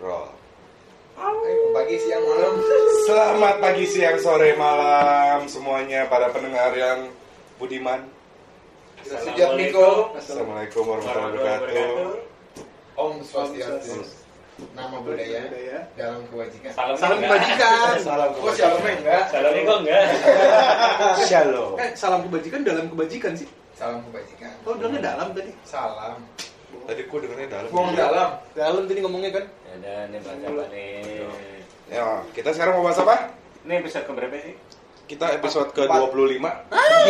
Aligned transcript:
Roll. 0.00 0.32
Eh, 1.20 1.56
pagi 1.76 1.96
siang 2.00 2.24
malam. 2.24 2.52
Selamat 3.04 3.56
pagi, 3.60 3.84
siang, 3.84 4.16
sore, 4.16 4.56
malam 4.56 5.44
semuanya 5.44 6.08
para 6.08 6.32
pendengar 6.32 6.72
yang 6.72 7.12
budiman. 7.60 8.08
Sejak 9.04 9.60
Niko. 9.60 10.16
Assalamualaikum 10.16 10.88
warahmatullahi 10.88 11.36
wabarakatuh. 11.36 11.92
Om 12.96 13.14
Swastiastu. 13.20 14.00
Nama 14.72 14.96
budaya 15.04 15.40
dalam 15.96 16.24
kewajiban. 16.32 16.72
Salam, 16.72 16.96
Salam 16.96 17.16
enggak? 17.20 17.28
kebajikan. 17.36 17.94
Salam 18.00 18.30
Oh, 18.40 18.52
siapa 18.56 18.76
enggak? 18.80 19.22
Salam 19.28 19.52
Niko 19.52 19.74
enggak? 19.84 20.04
Shalom. 21.28 21.72
Eh, 21.76 21.90
salam 21.92 22.20
kebajikan 22.24 22.60
dalam 22.64 22.88
kebajikan 22.88 23.32
sih. 23.36 23.48
Salam 23.76 24.00
kebajikan. 24.08 24.52
Oh, 24.64 24.72
bilangnya 24.76 25.12
dalam 25.12 25.28
tadi. 25.36 25.52
Salam. 25.68 26.24
Tadi 26.88 27.00
gua 27.08 27.18
dengernya 27.20 27.48
dalam. 27.52 27.68
Buang 27.68 27.92
dalam. 27.92 28.28
Dalam 28.56 28.82
tadi 28.88 29.00
ngomongnya 29.04 29.30
kan. 29.36 29.44
Ya 29.80 30.06
bahas 30.06 30.40
apa 30.40 30.64
nih? 30.68 31.24
Ya, 31.90 32.06
kita 32.32 32.50
sekarang 32.52 32.78
mau 32.78 32.84
bahas 32.84 32.98
apa? 32.98 33.16
Ini 33.60 33.72
episode 33.80 34.04
keberapa 34.06 34.36
sih? 34.36 34.54
Kita 35.06 35.26
episode 35.34 35.74
ke-25. 35.74 36.44
Aduh. 36.70 37.02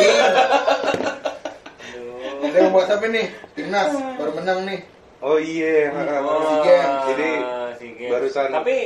Kita 2.41 2.57
mau 2.65 2.73
bahas 2.75 2.91
apa 2.91 3.07
nih? 3.07 3.27
Timnas 3.53 3.91
baru 4.17 4.33
menang 4.35 4.59
nih. 4.65 4.81
Oh 5.21 5.37
iya. 5.37 5.93
Oh. 6.25 6.65
Jadi, 7.13 7.31
SEA 7.77 7.91
Games. 7.93 8.11
barusan- 8.11 8.55
Tapi 8.55 8.77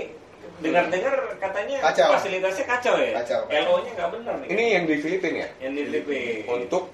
dengar-dengar 0.54 1.14
katanya 1.38 1.76
Kacau. 1.82 2.10
fasilitasnya 2.14 2.64
kacau 2.64 2.94
ya? 2.96 3.10
Kacau, 3.22 3.40
kacau. 3.46 3.62
LO-nya 3.70 3.90
nggak 3.94 4.08
benar 4.10 4.34
nih. 4.42 4.48
Ini 4.50 4.64
yang 4.72 4.84
di 4.86 4.94
Filipina 4.98 5.36
ya? 5.36 5.48
yang 5.62 5.72
di 5.74 5.82
Filipina. 5.84 6.50
Untuk 6.50 6.90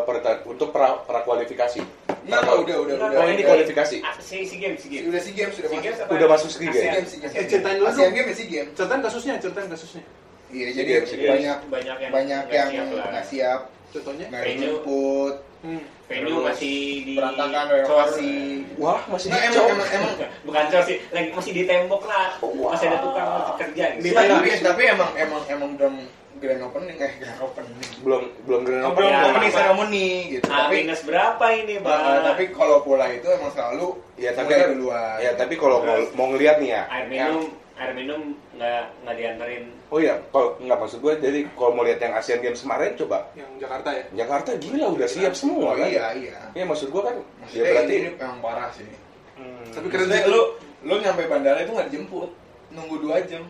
perta- 0.00 0.40
untuk 0.44 0.72
pra, 0.72 0.96
prakualifikasi. 1.04 1.99
Enggak, 2.20 2.40
enggak, 2.40 2.56
udah, 2.58 2.76
udah, 2.78 2.94
udah. 3.00 3.08
Oh, 3.16 3.26
ini 3.26 3.42
kualifikasi. 3.42 3.96
Ah, 4.00 4.14
si 4.18 4.36
si 4.42 4.56
game, 4.56 4.76
si 4.76 4.86
game. 4.86 5.04
Sudah 5.06 5.20
si 5.20 5.30
game 5.32 5.50
sudah 5.50 5.68
Si 5.68 5.74
masuk. 5.74 5.84
Games 5.84 5.98
apa? 5.98 6.10
Udah 6.12 6.26
masuk 6.28 6.48
SEA 6.50 6.68
Games. 6.68 7.10
Eh, 7.30 7.44
ceritain 7.44 7.76
dulu 7.76 7.86
ASEAN 7.86 8.04
dong. 8.04 8.14
Games 8.14 8.28
ya 8.28 8.34
SEA 8.34 8.46
Games. 8.46 8.70
Ceritain 8.74 9.00
kasusnya, 9.00 9.34
ceritain 9.38 9.68
kasusnya. 9.68 10.02
Iya, 10.50 10.66
jadi 10.74 10.90
banyak 11.06 11.58
banyak 11.68 11.96
yang 12.00 12.10
banyak 12.10 12.42
yang 12.50 12.68
nggak 12.90 13.24
siap, 13.24 13.60
Contohnya? 13.88 14.26
nggak 14.28 14.42
Venue. 14.42 14.58
dijemput, 14.58 15.34
Hmm. 15.60 15.84
Venue 16.08 16.40
masih 16.40 16.74
di 17.04 17.12
berantakan 17.14 17.64
renovasi. 17.70 18.32
Wah, 18.74 19.04
masih 19.06 19.28
Nah, 19.28 19.44
dicop. 19.44 19.60
emang, 19.62 19.76
emang, 19.76 19.88
emang 19.92 20.14
bukan 20.48 20.64
cor 20.66 20.82
sih, 20.82 20.96
lagi 21.10 21.28
masih 21.30 21.52
di 21.52 21.62
tembok 21.64 22.02
lah. 22.02 22.32
Masih 22.40 22.86
ada 22.88 22.98
tukang 22.98 23.28
kerja 23.60 23.84
gitu. 23.94 24.02
Di 24.02 24.10
tapi, 24.10 24.48
tapi 24.58 24.82
emang 24.88 25.10
emang 25.14 25.42
emang 25.46 25.70
belum 25.76 25.94
grand 26.40 26.62
opening 26.62 26.96
eh 26.96 27.12
grand 27.16 27.40
opening 27.40 27.76
belum 28.00 28.22
belum 28.42 28.60
grand 28.62 28.80
belum 28.82 28.90
opening. 28.90 29.12
Ya, 29.12 29.24
opening 29.26 29.52
ceremony 29.52 30.06
gitu 30.30 30.44
Ah, 30.46 30.56
tapi 30.62 30.74
minus 30.78 31.02
berapa 31.02 31.44
ini, 31.54 31.74
Bang? 31.78 32.00
Nah, 32.00 32.20
tapi 32.26 32.44
kalau 32.48 32.80
pola 32.80 33.06
itu 33.06 33.28
emang 33.28 33.50
selalu 33.50 33.88
Ya 34.16 34.32
tapi 34.32 34.50
kan, 34.50 34.72
duluan. 34.72 35.16
ya 35.18 35.30
tapi 35.32 35.54
kalau 35.54 35.80
mau, 35.80 35.96
mau 36.14 36.26
ngeliat 36.28 36.56
nih 36.58 36.70
ya. 36.70 36.82
air 36.90 37.06
minum, 37.06 37.48
air 37.74 37.92
minum 37.92 38.20
nggak 38.52 38.82
nggak 39.00 39.14
dianterin. 39.14 39.64
Oh 39.88 39.98
iya, 39.98 40.14
kalau 40.26 40.54
nggak 40.56 40.78
maksud 40.78 40.98
gue, 40.98 41.12
jadi 41.18 41.38
kalau 41.50 41.72
mau 41.72 41.82
lihat 41.82 41.98
yang 41.98 42.12
Asian 42.12 42.38
Games 42.38 42.58
kemarin 42.58 42.92
coba 42.94 43.26
Yang 43.32 43.50
Jakarta 43.58 43.88
ya. 43.90 44.04
Jakarta 44.16 44.50
gila 44.56 44.86
udah 44.90 45.08
siap 45.08 45.32
semua 45.32 45.66
Oh, 45.66 45.74
kan? 45.74 45.86
iya 45.86 46.06
iya. 46.14 46.36
Iya 46.52 46.64
maksud 46.64 46.88
gue 46.88 47.02
kan, 47.02 47.16
Maksudnya 47.38 47.60
ya 47.60 47.72
berarti. 47.74 47.94
ini 47.94 48.08
emang 48.14 48.38
parah 48.38 48.68
sih. 48.70 48.86
Hmm. 49.34 49.64
Tapi 49.66 49.86
keren 49.88 50.06
Maksudnya 50.06 50.22
sih. 50.22 50.30
lu 50.30 50.42
lu 50.80 50.94
nyampe 50.96 51.22
bandara 51.24 51.58
itu 51.58 51.72
nggak 51.72 51.88
dijemput, 51.88 52.30
nunggu 52.70 52.96
dua 52.98 53.16
jam. 53.24 53.44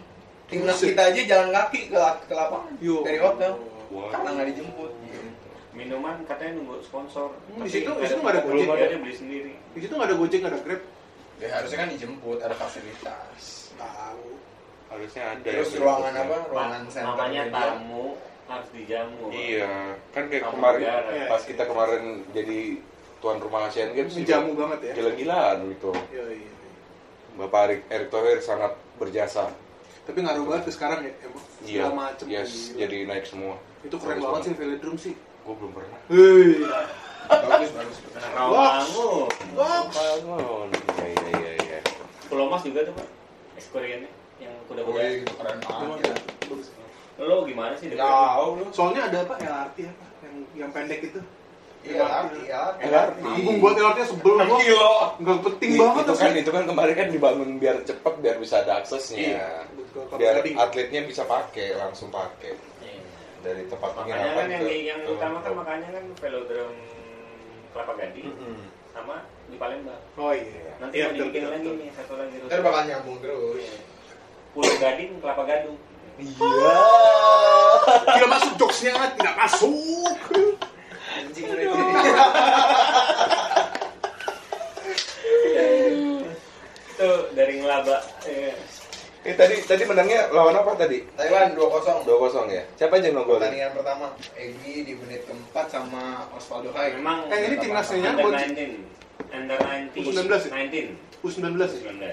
Timnas 0.50 0.76
Buset. 0.76 0.88
kita 0.90 1.02
aja 1.06 1.20
jalan 1.24 1.48
kaki 1.50 1.80
ke, 1.86 1.98
ke 2.26 2.34
lapangan 2.34 2.72
Yo. 2.78 3.00
dari 3.00 3.18
hotel 3.18 3.52
Wah. 3.88 4.10
karena 4.10 4.28
nggak 4.34 4.48
dijemput. 4.50 4.90
Minuman 5.70 6.16
katanya 6.26 6.58
nunggu 6.58 6.82
sponsor. 6.82 7.30
Hmm, 7.48 7.62
Tapi 7.62 7.66
di 7.66 7.70
situ- 7.72 7.94
di 7.94 8.04
situ 8.04 8.18
nggak 8.18 8.34
ada 8.34 8.42
Gojek 8.42 8.68
ada, 8.68 8.84
ya? 8.84 8.98
beli 8.98 9.14
sendiri. 9.14 9.52
Di 9.70 9.80
situ 9.80 9.92
nggak 9.94 10.08
ada 10.10 10.16
Gojek, 10.18 10.38
nggak 10.38 10.52
ada 10.52 10.60
Grab. 10.60 10.82
Ya 11.40 11.48
harusnya 11.54 11.78
kan 11.78 11.88
dijemput, 11.88 12.38
ada 12.38 12.54
fasilitas. 12.54 13.42
Tahu. 13.72 14.28
harusnya 14.90 15.22
ada. 15.30 15.46
Terus 15.46 15.70
ya, 15.70 15.78
ruangan 15.78 16.12
apa? 16.18 16.36
Ruangan 16.50 16.82
center. 16.90 17.14
Namanya 17.14 17.42
tamu 17.48 18.06
harus 18.44 18.68
dijamu. 18.74 19.24
Iya, 19.30 19.70
kan 20.10 20.22
kayak 20.26 20.42
Tamu 20.42 20.54
kemarin 20.58 20.80
negara. 20.82 21.30
pas 21.30 21.42
kita 21.46 21.62
kemarin 21.62 22.02
jadi 22.34 22.58
tuan 23.22 23.38
rumah 23.38 23.70
Asian 23.70 23.94
Games 23.94 24.10
Menjamu 24.10 24.50
banget 24.58 24.78
ya. 24.82 24.92
Gila-gilaan 24.98 25.56
gitu. 25.70 25.94
Iya, 26.10 26.24
iya. 26.34 26.50
Bapak 27.38 27.60
Erick, 27.70 27.80
Erick 27.86 28.10
Thohir 28.10 28.38
sangat 28.42 28.74
berjasa. 28.98 29.54
Tapi 30.10 30.26
ngaruh 30.26 30.42
banget 30.42 30.62
ke 30.66 30.72
sekarang 30.74 31.00
ya. 31.06 31.12
Emang 31.22 31.44
Iya, 31.62 31.86
segala 31.86 31.94
macem. 31.94 32.24
yes, 32.26 32.50
Gila. 32.50 32.78
jadi 32.82 32.96
naik 33.06 33.24
semua. 33.30 33.54
Itu 33.86 33.94
keren 34.02 34.18
banget 34.18 34.42
sih 34.42 34.54
velodrome 34.58 34.98
sih. 34.98 35.14
Gue 35.46 35.54
belum 35.54 35.70
pernah. 35.70 35.98
Hei. 36.10 36.66
Bagus 37.30 37.70
bagus. 37.70 37.96
Rawangu. 38.34 39.10
Bangun. 39.54 40.68
Iya, 40.98 41.06
iya, 41.06 41.30
iya, 41.30 41.52
iya. 41.62 41.78
Pulau 42.26 42.50
Mas 42.50 42.66
juga 42.66 42.82
tuh, 42.82 42.94
Pak. 42.98 43.06
Ekskoriannya 43.54 44.10
yang 44.42 44.54
kuda-kuda. 44.66 44.98
iya, 44.98 45.22
gitu 45.22 45.34
keren 45.38 45.56
banget. 45.62 45.98
ya, 46.02 46.14
bagus. 46.42 46.66
Lo 47.22 47.36
gimana 47.46 47.72
sih? 47.78 47.86
lu. 47.94 48.66
Soalnya 48.74 49.02
ada 49.14 49.18
apa 49.22 49.34
LRT 49.38 49.78
apa 49.86 50.04
yang 50.26 50.34
yang 50.58 50.70
pendek 50.74 51.06
itu. 51.06 51.22
Iya, 51.80 52.06
iya. 52.38 52.62
LRT. 52.78 53.24
Nanggung 53.24 53.56
buat 53.58 53.72
LRT 53.72 54.00
sebel 54.06 54.36
gua. 54.38 54.58
kilo. 54.58 54.92
Enggak 55.16 55.38
penting 55.42 55.70
I- 55.70 55.80
banget 55.80 56.04
itu 56.04 56.14
kan 56.14 56.32
itu 56.36 56.50
kan 56.50 56.64
kemarin 56.64 56.94
kan 56.94 57.08
dibangun 57.08 57.50
biar 57.56 57.76
cepet 57.82 58.14
biar 58.18 58.36
bisa 58.36 58.60
ada 58.60 58.78
aksesnya. 58.78 59.16
Iya, 59.16 59.48
betul. 59.72 60.04
Biar 60.14 60.34
atletnya 60.44 61.00
bisa 61.02 61.24
pakai 61.24 61.72
langsung 61.74 62.08
pakai 62.08 62.52
Iya. 62.80 63.00
dari 63.40 63.64
tempat 63.66 63.90
Makanya 63.96 64.28
kan 64.34 64.46
yang, 64.46 64.64
yang 64.68 65.00
utama 65.04 65.40
kan 65.40 65.52
makanya 65.54 65.88
kan 65.90 66.04
velodrome 66.14 66.76
Kelapa 67.70 67.92
Gading 67.96 68.28
Mm-mm. 68.28 68.56
sama 68.90 69.16
di 69.46 69.56
Palembang. 69.56 70.02
Oh 70.14 70.30
iya. 70.30 70.74
Nanti 70.76 70.94
Iya, 70.94 71.04
mau 71.06 71.10
betul, 71.10 71.24
dibikin 71.24 71.40
betul, 71.40 71.50
lagi 71.50 71.64
betul. 71.64 71.76
nih 71.78 71.88
satu 71.94 72.12
lagi. 72.14 72.36
Ntar 72.44 72.60
bakal 72.60 72.82
nyambung 72.84 73.18
terus. 73.18 73.56
Iya. 73.56 73.74
Pulau 74.50 74.74
Gading, 74.76 75.10
Kelapa 75.16 75.42
Gadung. 75.44 75.78
Iya. 76.18 76.76
Tidak 78.04 78.28
masuk 78.28 78.52
jokesnya, 78.58 78.92
tidak 79.14 79.34
masuk. 79.38 80.16
Anjing 81.30 81.46
Itu 86.90 87.10
dari 87.38 87.52
ngelaba. 87.62 88.02
Iya. 88.26 88.54
Eh 89.20 89.36
tadi 89.36 89.62
tadi 89.62 89.84
menangnya 89.86 90.32
lawan 90.34 90.56
apa 90.58 90.74
tadi? 90.74 91.06
Thailand 91.14 91.54
2-0. 91.54 92.02
2-0 92.08 92.50
ya. 92.50 92.64
Siapa 92.74 92.98
aja 92.98 93.06
yang 93.12 93.22
nongol? 93.22 93.38
Pertandingan 93.38 93.72
pertama 93.78 94.06
Egi 94.34 94.74
di 94.82 94.92
menit 94.98 95.22
keempat 95.28 95.70
sama 95.70 96.26
Osvaldo 96.34 96.74
Hai. 96.74 96.98
Memang 96.98 97.30
Eh, 97.30 97.38
ini 97.46 97.56
timnasnya 97.62 98.00
ya, 98.00 98.10
under 98.10 98.24
Bos? 98.26 98.34
19. 98.34 98.82
Under 99.30 99.58
19. 99.60 100.02
U19 100.02 100.26
ya? 100.26 100.38
19. 100.50 100.98
U19 101.22 101.46
ya? 101.60 101.68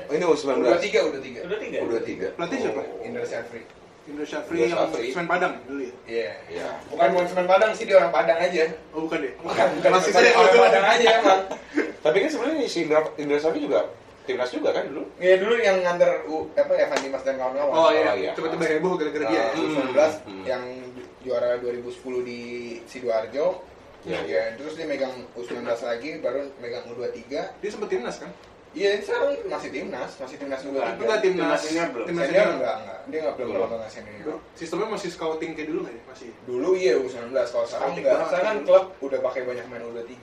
19. 0.06 0.12
Oh 0.12 0.14
ini 0.14 0.26
Udah 0.28 0.36
U19. 0.38 0.78
tiga, 0.84 1.00
udah 1.10 1.22
tiga. 1.24 1.40
Udah 1.48 1.58
tiga. 1.58 1.78
Udah 1.82 2.02
tiga. 2.06 2.28
Pelatih 2.38 2.58
siapa? 2.62 2.82
Indra 3.02 3.26
Syafri. 3.26 3.62
Indra 4.08 4.24
Syafri 4.24 4.56
yang 4.62 4.72
Syafri. 4.72 5.08
Semen 5.12 5.28
Padang 5.28 5.54
dulu 5.64 5.82
ya? 5.82 5.94
Iya. 6.08 6.32
Iya. 6.48 6.68
Bukan 6.88 7.08
bukan 7.12 7.26
cuma 7.28 7.44
Padang 7.46 7.72
sih, 7.72 7.84
dia 7.84 7.96
orang 7.96 8.10
Padang 8.10 8.40
aja. 8.40 8.64
Oh 8.92 9.04
bukan 9.04 9.18
deh. 9.20 9.34
Bukan, 9.38 9.68
bukan 9.78 9.90
Masih 9.92 10.12
saya 10.12 10.32
orang 10.34 10.56
Padang 10.58 10.86
aja 10.88 11.08
emang. 11.18 11.42
Tapi 12.06 12.18
kan 12.18 12.30
sebenarnya 12.30 12.66
si 12.66 12.80
Indra 12.82 13.00
Indra 13.16 13.38
Safri 13.38 13.60
juga 13.60 13.82
timnas 14.24 14.52
juga 14.52 14.70
kan 14.72 14.84
dulu. 14.86 15.04
Iya 15.18 15.36
dulu 15.38 15.56
yang 15.56 15.78
nganter 15.82 16.28
U, 16.28 16.52
apa 16.52 16.74
Evan 16.74 17.00
Dimas 17.00 17.24
dan 17.24 17.36
kawan-kawan. 17.36 17.72
Oh 17.72 17.80
Oh, 17.82 17.90
iya, 17.90 18.12
iya. 18.14 18.32
tiba-tiba 18.32 18.64
heboh 18.70 18.94
gara-gara 18.96 19.24
dia. 19.26 19.36
Ya. 19.38 19.46
Hmm. 19.52 19.72
U19 19.88 20.00
yang 20.44 20.64
ju- 20.92 21.08
juara 21.24 21.56
2010 21.58 21.96
di 22.22 22.40
Sidoarjo. 22.84 23.64
Iya. 24.04 24.20
Ya, 24.24 24.42
terus 24.56 24.76
dia 24.76 24.84
megang 24.84 25.16
U19 25.32 25.64
lagi, 25.64 26.10
baru 26.20 26.48
megang 26.58 26.88
U23. 26.88 27.24
Dia 27.34 27.70
sempet 27.70 27.88
timnas 27.90 28.20
kan? 28.20 28.32
Iya, 28.78 28.90
sekarang 29.02 29.28
masih 29.48 29.70
timnas, 29.72 30.12
masih 30.16 30.38
timnas 30.38 30.60
Itu 30.60 30.70
U23. 30.70 31.02
nggak 31.02 31.20
timnas. 31.20 31.42
Timnas 31.50 31.62
senior 31.64 31.88
belum? 31.90 32.06
Timnas 32.06 32.24
Senior 32.24 32.38
senior. 32.38 32.56
enggak, 32.56 32.76
enggak. 32.78 33.00
Dia 33.04 33.18
enggak 33.18 33.34
belum 33.36 33.48
Belum. 33.48 33.62
belum 33.64 33.80
nggak 33.80 33.92
senior. 33.92 34.38
Sistemnya 34.54 34.88
masih 34.88 35.10
scouting 35.10 35.52
kayak 35.52 35.68
dulu 35.68 35.80
nggak 35.82 35.94
ya? 35.94 36.02
Masih. 36.06 36.30
Dulu 36.44 36.70
iya 36.76 36.94
U19, 36.96 37.18
kalau 37.34 37.66
sekarang 37.66 37.92
enggak. 37.96 38.16
Sekarang 38.24 38.46
kan 38.46 38.58
klub 38.64 38.86
udah 39.02 39.20
pakai 39.24 39.42
banyak 39.44 39.66
main 39.66 39.82
U23. 39.84 40.14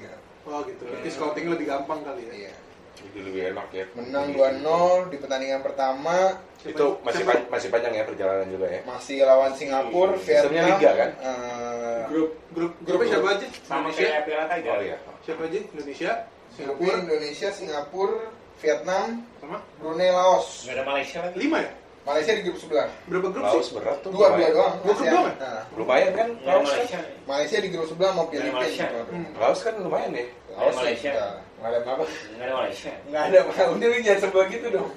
Oh 0.44 0.60
gitu. 0.62 0.82
Berarti 0.82 1.02
Hmm. 1.04 1.16
scouting 1.16 1.46
lebih 1.48 1.66
gampang 1.66 2.00
kali 2.00 2.22
ya. 2.22 2.34
Iya. 2.40 2.52
Jadi 2.94 3.18
lebih 3.20 3.42
enak 3.50 3.68
ya. 3.70 3.84
Menang 3.92 4.26
2-0 4.30 4.62
di 5.04 5.16
pertandingan 5.16 5.60
pertama 5.60 6.38
Itu 6.62 7.02
masih 7.02 7.22
pan- 7.22 7.46
masih 7.48 7.68
panjang 7.68 7.92
ya 7.92 8.04
perjalanan 8.04 8.46
juga 8.46 8.66
ya. 8.66 8.80
masih 8.84 9.18
lawan 9.20 9.52
Singapura, 9.52 10.14
Sistemnya 10.16 10.62
Vietnam. 10.64 10.78
liga, 10.78 10.90
kan? 10.94 11.10
eh, 11.18 12.02
Grup 12.06 12.30
grup 12.50 12.72
grupnya 12.80 13.08
siapa 13.10 13.28
aja? 13.30 13.46
Sama 13.58 13.78
Indonesia. 13.82 14.00
kayak 14.06 14.22
Piala 14.24 14.44
Tiger. 14.46 14.70
Oh 14.70 14.80
iya. 14.80 14.96
Siapa 15.20 15.40
aja? 15.42 15.58
Indonesia, 15.66 16.10
Singapura, 16.48 16.94
Indonesia, 16.96 17.48
Singapura, 17.50 18.20
Vietnam, 18.62 19.22
sama 19.40 19.58
Brunei, 19.80 20.10
Laos. 20.10 20.64
Nggak 20.64 20.74
ada 20.78 20.84
Malaysia 20.86 21.18
lagi. 21.22 21.36
lima 21.38 21.58
ya? 21.62 21.72
Malaysia 22.04 22.32
di 22.36 22.42
grup 22.44 22.58
sebelah. 22.60 22.88
Berapa 23.08 23.28
grup 23.32 23.44
Laos 23.48 23.64
sih? 23.64 23.74
berat 23.80 23.98
tuh. 24.04 24.10
Dua, 24.12 24.36
dua 24.36 24.48
doang. 24.52 24.74
Dua 24.84 24.92
grup 24.92 25.08
doang 25.08 25.24
ya? 25.24 25.34
Nah, 25.40 25.62
Lumayan 25.72 26.12
kan? 26.12 26.28
Nggak 26.36 26.44
ada 26.44 26.58
Laos 26.60 26.68
kan? 26.68 26.76
Malaysia. 26.76 26.98
Malaysia 27.24 27.56
di 27.64 27.68
grup 27.72 27.86
sebelah 27.88 28.10
mau 28.12 28.26
Filipina. 28.28 28.54
Malaysia. 28.60 28.84
gitu. 28.92 29.12
Hmm. 29.12 29.30
Laos 29.40 29.60
kan 29.64 29.74
lumayan 29.80 30.10
ya. 30.12 30.24
Laos 30.52 30.76
Malaysia. 30.76 31.10
Malaysia. 31.10 31.42
Ngadep 31.64 31.84
apa? 31.88 32.04
Enggak 32.04 32.44
ada 32.44 32.54
Malaysia. 32.60 32.92
Nggak 33.08 33.22
ada. 33.24 33.38
Udah 33.72 33.86
lu 33.88 33.96
jangan 34.04 34.20
sebel 34.20 34.42
gitu 34.52 34.66
dong. 34.68 34.90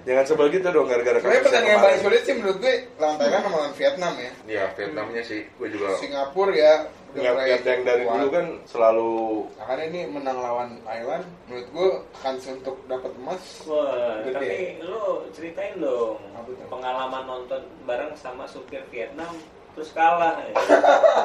Jangan 0.00 0.24
sebel 0.24 0.46
gitu 0.48 0.66
dong 0.66 0.86
gara-gara 0.86 1.12
Sebenarnya 1.14 1.28
kasus 1.36 1.46
pertandingan 1.46 1.70
yang 1.70 1.84
paling 1.84 2.00
sulit 2.00 2.20
sih 2.22 2.34
menurut 2.34 2.56
gue 2.58 2.74
lawan 2.96 3.16
Thailand 3.16 3.42
sama 3.42 3.56
lawan 3.58 3.74
Vietnam 3.74 4.12
ya. 4.14 4.30
Iya, 4.46 4.64
Vietnamnya 4.72 5.22
sih 5.22 5.40
gue 5.50 5.68
juga 5.68 5.86
Singapura 5.96 6.52
ya 6.52 6.74
ingat 7.10 7.66
yang 7.66 7.82
dari 7.82 8.02
kuat. 8.02 8.14
dulu 8.14 8.28
kan 8.30 8.46
selalu 8.64 9.10
Nah, 9.52 9.66
karena 9.66 9.82
ini 9.84 10.00
menang 10.06 10.38
lawan 10.38 10.78
Thailand, 10.80 11.26
menurut 11.44 11.68
gue 11.68 11.88
kans 12.16 12.42
untuk 12.48 12.76
dapat 12.86 13.10
emas 13.16 13.42
Wah, 13.66 14.22
Gede. 14.22 14.32
tapi 14.32 14.56
lu 14.80 15.02
ceritain 15.30 15.74
dong 15.76 16.22
pengalaman 16.66 17.22
nonton 17.24 17.58
bareng 17.82 18.14
sama 18.14 18.46
supir 18.46 18.86
Vietnam 18.88 19.34
terus 19.70 19.90
kalah. 19.90 20.38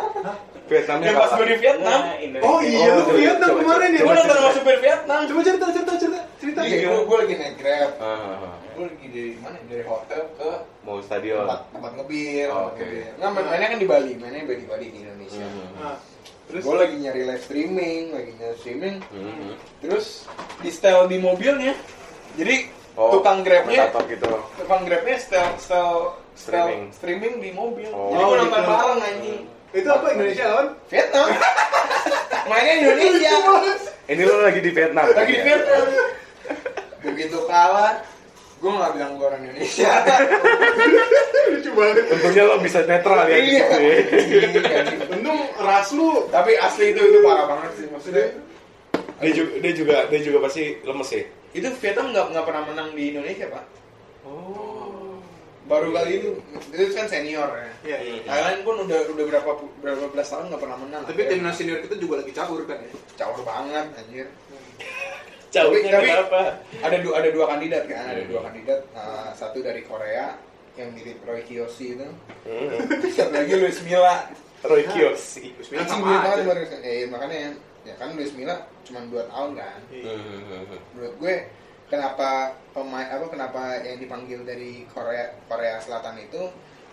Vietnamnya 0.65 1.07
Yang 1.07 1.15
pas 1.15 1.25
kalah. 1.27 1.38
gue 1.38 1.47
di 1.47 1.57
Vietnam, 1.59 2.00
Nah, 2.01 2.17
Indonesia. 2.17 2.47
Oh 2.47 2.59
iya, 2.59 2.88
lu 2.88 3.01
coba- 3.03 3.13
Vietnam 3.15 3.47
coba- 3.47 3.62
kemarin 3.62 3.85
ya. 3.88 3.94
gue 3.94 4.01
coba- 4.03 4.17
nonton 4.17 4.35
sama 4.35 4.51
supir 4.51 4.77
Vietnam. 4.81 5.19
Coba 5.23 5.41
cerita, 5.44 5.65
cerita, 5.71 5.94
cerita, 5.95 6.19
cerita. 6.45 6.59
Iya, 6.62 6.77
gue, 6.86 7.01
gue 7.03 7.18
lagi 7.18 7.33
naik 7.36 7.56
grab. 7.57 7.92
Ah, 7.97 8.06
ah, 8.06 8.45
ah. 8.45 8.56
Gue 8.71 8.86
lagi 8.86 9.06
dari 9.09 9.31
mana? 9.39 9.57
Dari 9.65 9.83
hotel 9.83 10.21
ke 10.31 10.50
mau 10.83 10.97
stadion. 11.01 11.42
tempat 11.42 11.62
tempat 11.71 11.92
ngebir. 11.97 12.47
Oh, 12.47 12.69
oke. 12.69 12.77
ngebir. 12.77 13.09
Nggak, 13.18 13.30
main- 13.31 13.47
mainnya 13.47 13.68
kan 13.68 13.80
di 13.80 13.88
Bali, 13.88 14.12
mainnya 14.15 14.42
di 14.45 14.68
Bali 14.68 14.86
di 14.88 15.00
Indonesia. 15.01 15.42
Mhm. 15.42 15.65
Nah, 15.75 15.97
terus 16.45 16.62
Gue 16.62 16.75
lagi 16.77 16.95
nyari 16.95 17.21
live 17.25 17.44
streaming, 17.44 18.03
lagi 18.12 18.31
nyari 18.36 18.56
streaming. 18.56 18.95
Mhm. 19.09 19.50
Terus 19.81 20.06
di 20.62 20.69
setel 20.69 21.07
di 21.07 21.18
mobilnya. 21.18 21.74
Jadi 22.36 22.56
Oh, 22.95 23.12
tukang 23.12 23.44
grabnya, 23.44 23.91
gitu. 24.07 24.31
tukang 24.56 24.88
grabnya 24.88 25.19
setel 25.19 25.51
setel 25.57 26.15
setel 26.31 26.63
Streaming. 26.63 26.83
streaming 26.94 27.33
di 27.39 27.50
mobil. 27.51 27.89
Oh. 27.91 28.07
Jadi 28.07 28.21
gue 28.21 28.30
Oh, 28.30 28.39
nonton 28.39 28.56
gitu. 28.57 28.71
bareng 28.71 29.01
anjing. 29.01 29.41
itu 29.74 29.89
apa 29.91 30.06
Indonesia 30.07 30.44
lawan? 30.48 30.68
Vietnam. 30.88 31.27
Mainnya 32.50 32.74
Indonesia. 32.77 33.31
Ini 34.06 34.21
lo 34.21 34.36
lagi 34.39 34.59
di 34.62 34.71
Vietnam. 34.71 35.06
lagi 35.12 35.33
di 35.33 35.41
ya? 35.41 35.57
Begitu 37.05 37.37
kalah, 37.45 38.01
gue 38.57 38.71
nggak 38.71 38.91
bilang 38.97 39.11
gue 39.15 39.25
orang 39.25 39.41
Indonesia. 39.45 39.91
Lucu 41.53 41.69
banget. 41.71 42.03
Untungnya 42.09 42.43
lo 42.43 42.55
bisa 42.57 42.79
netral 42.83 43.23
ya 43.23 43.37
Iya. 43.37 43.43
situ 43.61 43.77
ya. 43.77 43.95
Iya. 44.17 44.81
Untung 45.13 45.39
ras 45.61 45.89
lu. 45.93 46.25
Tapi 46.27 46.51
asli 46.57 46.91
itu 46.91 47.01
itu 47.01 47.19
parah 47.21 47.45
banget 47.45 47.71
sih 47.77 47.87
maksudnya. 47.87 48.25
Dia 49.21 49.31
juga 49.31 49.51
dia 49.61 49.71
juga 49.71 49.95
dia 50.09 50.19
juga 50.19 50.37
pasti 50.49 50.63
lemes 50.81 51.09
ya. 51.09 51.23
Itu 51.53 51.67
Vietnam 51.71 52.11
nggak 52.11 52.25
nggak 52.33 52.45
pernah 52.45 52.63
menang 52.67 52.89
di 52.91 53.03
Indonesia 53.13 53.45
pak. 53.47 53.63
Oh. 54.25 55.21
Baru 55.65 55.89
kali 55.89 56.21
itu 56.21 56.29
itu 56.69 56.93
kan 56.93 57.09
senior 57.09 57.49
ya. 57.49 57.69
Iya, 57.85 57.97
iya. 58.01 58.21
Thailand 58.21 58.61
pun 58.61 58.75
udah 58.85 58.99
udah 59.09 59.25
berapa 59.25 59.51
berapa 59.81 60.05
belas 60.13 60.27
tahun 60.29 60.49
nggak 60.49 60.61
pernah 60.61 60.77
menang. 60.77 61.01
Tapi 61.05 61.21
timnas 61.25 61.55
senior 61.55 61.79
kita 61.81 61.95
juga 61.95 62.21
lagi 62.21 62.31
caur 62.33 62.61
kan 62.65 62.77
ya. 62.81 62.91
caur 63.15 63.39
banget 63.41 63.85
anjir. 63.93 64.27
Jauhnya 65.55 65.91
Tapi- 65.95 66.09
kenapa? 66.11 66.41
Ada 66.83 66.97
dua 66.99 67.13
ada 67.23 67.29
dua 67.31 67.45
kandidat 67.47 67.83
kan, 67.87 68.03
ada 68.05 68.23
dua 68.27 68.39
kandidat. 68.43 68.79
Uh, 68.91 69.29
satu 69.31 69.63
dari 69.63 69.81
Korea 69.81 70.35
yang 70.75 70.91
mirip 70.91 71.23
Roy 71.23 71.39
Kiyoshi 71.41 71.95
itu. 71.95 72.07
Mhm. 72.43 72.79
Satu 73.15 73.31
lagi 73.31 73.55
Luis 73.55 73.79
Milla. 73.81 74.27
Roy 74.61 74.83
Kiyoshi. 74.83 75.55
Bismillah 75.55 75.87
Anjing 75.87 76.01
sama 76.01 76.19
banget 76.19 76.37
aja. 76.41 76.51
Luis- 76.51 76.83
eh, 76.83 77.05
makanya 77.07 77.37
ya 77.85 77.93
kan 77.95 78.09
Luis 78.11 78.33
Milla 78.35 78.55
cuma 78.83 78.99
2 79.07 79.23
tahun 79.25 79.49
kan. 79.55 79.79
Iya. 79.87 80.11
Mhm. 80.11 80.75
Menurut 80.91 81.15
gue 81.15 81.35
kenapa 81.85 82.29
pemain 82.73 83.07
apa 83.07 83.25
kenapa 83.29 83.61
yang 83.79 83.95
dipanggil 83.95 84.43
dari 84.43 84.83
Korea 84.89 85.31
Korea 85.45 85.79
Selatan 85.79 86.19
itu 86.19 86.43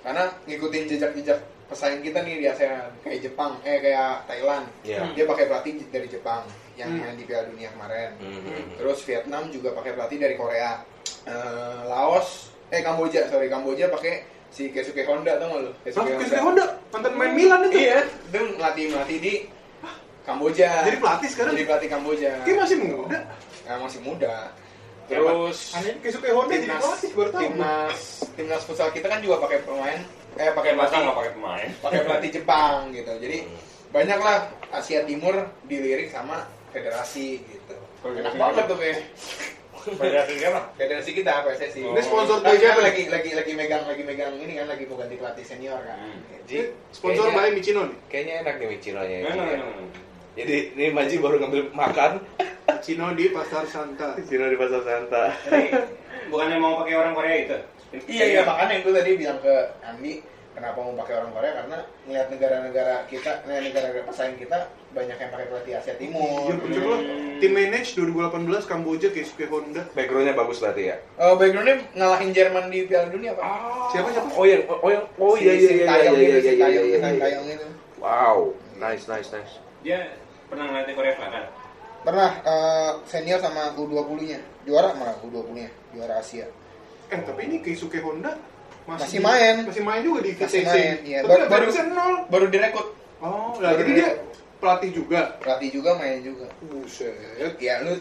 karena 0.03 0.25
ngikutin 0.45 0.85
jejak-jejak 0.89 1.39
pesaing 1.65 2.03
kita 2.03 2.21
nih 2.21 2.37
di 2.37 2.47
ASEAN 2.47 2.91
kayak 3.01 3.23
Jepang 3.23 3.57
eh 3.63 3.79
kayak 3.79 4.27
Thailand 4.27 4.67
Iya. 4.83 5.09
dia 5.13 5.25
pakai 5.25 5.47
pelatih 5.47 5.73
dari 5.89 6.05
Jepang 6.07 6.45
yang 6.75 6.91
Hmm. 6.91 7.01
main 7.01 7.15
di 7.15 7.25
Piala 7.25 7.47
Dunia 7.47 7.69
kemarin 7.71 8.11
Mhm. 8.19 8.77
terus 8.77 8.99
Vietnam 9.03 9.49
juga 9.49 9.73
pakai 9.73 9.93
pelatih 9.93 10.19
dari 10.19 10.35
Korea 10.35 10.83
Eh, 11.23 11.31
Laos 11.87 12.51
eh 12.69 12.83
Kamboja 12.83 13.27
sorry 13.27 13.47
Kamboja 13.47 13.87
pakai 13.89 14.23
si 14.49 14.69
Keisuke 14.69 15.03
Honda 15.03 15.39
tau 15.39 15.49
gak 15.49 15.61
lu 15.61 15.71
Lah, 15.71 16.19
Kesuke 16.19 16.41
Honda 16.41 16.65
mantan 16.91 17.15
main 17.15 17.31
Milan 17.33 17.63
itu. 17.65 17.79
iya 17.81 18.03
dia 18.27 18.43
melatih 18.43 18.85
melatih 18.91 19.19
di 19.19 19.33
Kamboja 20.23 20.83
Jadi 20.83 20.99
pelatih 20.99 21.29
sekarang. 21.29 21.53
jadi 21.53 21.65
pelatih 21.65 21.89
Kamboja 21.89 22.31
Dia 22.43 22.55
masih 22.57 22.77
muda. 22.81 23.19
Ya, 23.63 23.75
masih 23.79 24.01
muda. 24.03 24.35
Terus 25.13 25.59
jadi 25.77 25.99
timnas 26.49 26.83
pelatih 26.83 27.11
baru 27.13 27.31
tahu. 27.31 27.43
timnas 27.45 27.99
timnas 28.33 28.63
futsal 28.65 28.89
kita 28.91 29.07
kan 29.13 29.21
juga 29.21 29.37
pakai 29.45 29.59
pemain 29.63 30.01
eh 30.33 30.51
pakai 30.57 30.73
pelatih 30.73 30.99
nggak 31.05 31.17
pakai 31.17 31.33
pemain. 31.37 31.69
pakai 31.85 32.01
pelatih 32.09 32.31
Jepang 32.33 32.77
gitu. 32.97 33.13
Jadi 33.21 33.39
banyak 33.93 34.19
lah 34.19 34.39
Asia 34.73 35.05
Timur 35.05 35.37
dilirik 35.69 36.09
sama 36.09 36.49
federasi 36.73 37.45
gitu. 37.45 37.77
Enak 38.03 38.35
banget 38.35 38.65
tuh 38.67 38.79
kayak 38.81 38.99
Federasi 39.83 40.39
apa? 40.47 40.61
federasi 40.79 41.11
kita 41.11 41.43
PSSI. 41.43 41.83
Oh. 41.83 41.91
Ini 41.91 42.03
sponsor 42.07 42.39
Kan 42.39 42.55
tuh 42.55 42.63
kan 42.63 42.87
lagi 42.87 43.05
lagi 43.11 43.31
lagi 43.35 43.53
megang 43.59 43.83
lagi 43.83 44.03
megang 44.07 44.31
ini 44.39 44.55
kan 44.55 44.71
lagi 44.71 44.87
mau 44.87 44.95
ganti 44.95 45.19
pelatih 45.19 45.43
senior 45.43 45.83
kan. 45.83 45.99
Hmm. 45.99 46.23
Ji, 46.47 46.71
Sponsor 46.95 47.27
kayaknya- 47.27 47.43
by 47.43 47.51
Michino 47.51 47.83
nih. 47.91 47.97
Kayaknya 48.07 48.35
enak 48.47 48.55
nih 48.63 48.69
Michino-nya. 48.71 49.19
Nah, 49.19 49.33
Ji, 49.35 49.39
nah, 49.39 49.47
ya. 49.47 49.57
nah, 49.59 49.71
nah. 49.75 49.89
Jadi 50.33 50.57
ini 50.73 50.87
Maji 50.95 51.15
baru 51.19 51.37
ngambil 51.43 51.63
makan 51.75 52.11
Michino 52.83 53.15
di 53.15 53.31
Pasar 53.31 53.63
Santa. 53.71 54.19
Michino 54.19 54.51
di 54.51 54.59
Pasar 54.59 54.83
Santa. 54.83 55.31
Tapi 55.47 55.71
bukannya 56.35 56.59
mau 56.59 56.83
pakai 56.83 56.99
orang 56.99 57.15
Korea 57.15 57.37
itu? 57.39 57.59
Iya 58.11 58.25
iya 58.27 58.41
makanya 58.43 58.83
gue 58.83 58.91
tadi 58.91 59.11
bilang 59.15 59.39
ke 59.39 59.55
Andi 59.87 60.19
kenapa 60.51 60.83
mau 60.83 60.91
pakai 60.99 61.15
orang 61.23 61.31
Korea 61.31 61.53
karena 61.63 61.79
ngeliat 62.11 62.27
negara-negara 62.35 62.95
kita, 63.07 63.47
eh, 63.47 63.63
negara-negara 63.71 64.03
pesaing 64.03 64.35
kita 64.35 64.67
banyak 64.99 65.15
yang 65.15 65.31
pakai 65.31 65.47
pelatih 65.47 65.73
Asia 65.79 65.95
Timur. 65.95 66.51
Iya 66.51 66.55
bener 66.59 66.83
lah. 66.83 67.01
Tim 67.39 67.53
manage 67.55 67.91
2018 67.95 68.67
Kamboja 68.67 69.09
Kesuke 69.15 69.47
Honda. 69.47 69.87
Backgroundnya 69.95 70.35
bagus 70.35 70.59
berarti 70.59 70.83
ya. 70.91 70.97
Oh, 71.23 71.39
backgroundnya 71.39 71.87
ngalahin 71.95 72.35
Jerman 72.35 72.67
di 72.67 72.91
Piala 72.91 73.15
Dunia 73.15 73.39
pak. 73.39 73.47
Siapa 73.95 74.11
siapa? 74.11 74.27
Oh 74.35 74.43
yang 74.43 74.67
oh 74.67 74.91
yang 74.91 75.07
oh 75.23 75.35
iya 75.39 75.55
iya 75.55 75.69
si 75.71 75.75
iya 75.79 75.87
iya 75.87 76.11
itu, 76.11 76.19
iya 76.19 76.39
si 76.43 76.51
iya 76.59 76.67
iya, 76.67 76.81
itu, 76.83 76.99
iya. 76.99 77.55
Itu. 77.63 77.67
Wow, 78.03 78.59
nice 78.83 79.07
nice 79.07 79.31
nice. 79.31 79.63
Dia 79.87 80.19
pernah 80.51 80.67
ngelatih 80.67 80.99
Korea 80.99 81.15
Selatan. 81.15 81.62
Pernah 82.03 82.31
eh, 82.43 82.93
senior 83.07 83.39
sama 83.39 83.71
U20-nya. 83.75 84.39
Juara 84.63 84.91
malah 84.93 85.15
U20-nya, 85.21 85.71
juara 85.91 86.19
Asia. 86.19 86.47
Eh 87.07 87.19
tapi 87.21 87.47
ini 87.47 87.59
Keisuke 87.59 87.99
Honda 87.99 88.35
Masih 88.83 89.23
main. 89.23 89.63
Masih 89.63 89.83
main 89.83 90.03
juga 90.03 90.27
di 90.27 90.35
Masih 90.35 90.63
VTC. 90.63 90.67
main, 90.67 90.97
iya. 91.07 91.19
Tapi 91.23 91.31
Baru- 91.31 91.47
baru 91.47 91.67
baru- 91.71 91.89
nol. 91.89 92.15
Baru 92.27 92.47
direkrut. 92.51 92.89
Oh, 93.23 93.55
lah 93.63 93.79
jadi 93.79 93.91
dia 93.95 94.09
pelatih 94.59 94.91
juga. 94.91 95.39
Pelatih 95.39 95.71
juga 95.71 95.95
main 95.95 96.19
juga. 96.19 96.51
Buset. 96.61 97.15
Ya 97.63 97.79
lu 97.81 97.95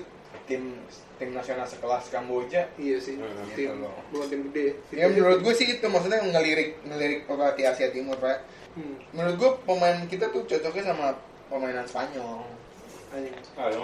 tim 0.49 0.81
tim 1.21 1.29
nasional 1.31 1.69
sekelas 1.69 2.09
Kamboja 2.09 2.65
Iya 2.81 2.97
sih. 2.97 3.13
Hmm, 3.13 3.29
Tim 3.53 3.77
gitu 3.77 3.89
bukan 4.09 4.25
tim 4.25 4.41
gede. 4.49 4.65
Ya 4.89 5.05
menurut 5.05 5.45
gue 5.45 5.53
sih 5.53 5.69
itu 5.69 5.85
maksudnya 5.85 6.17
ngelirik 6.19 6.81
ngelirik 6.81 7.29
pelatih 7.29 7.69
Asia 7.69 7.93
Timur 7.93 8.17
pak. 8.17 8.41
Hmm. 8.73 8.97
Menurut 9.13 9.35
gue 9.37 9.49
pemain 9.69 9.97
kita 10.09 10.33
tuh 10.33 10.41
cocoknya 10.43 10.83
sama 10.83 11.13
pemainan 11.45 11.85
Spanyol. 11.85 12.41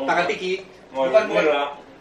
Takatiki. 0.07 0.53
Bukan, 0.91 1.12
bukan, 1.12 1.24
bukan. 1.27 1.45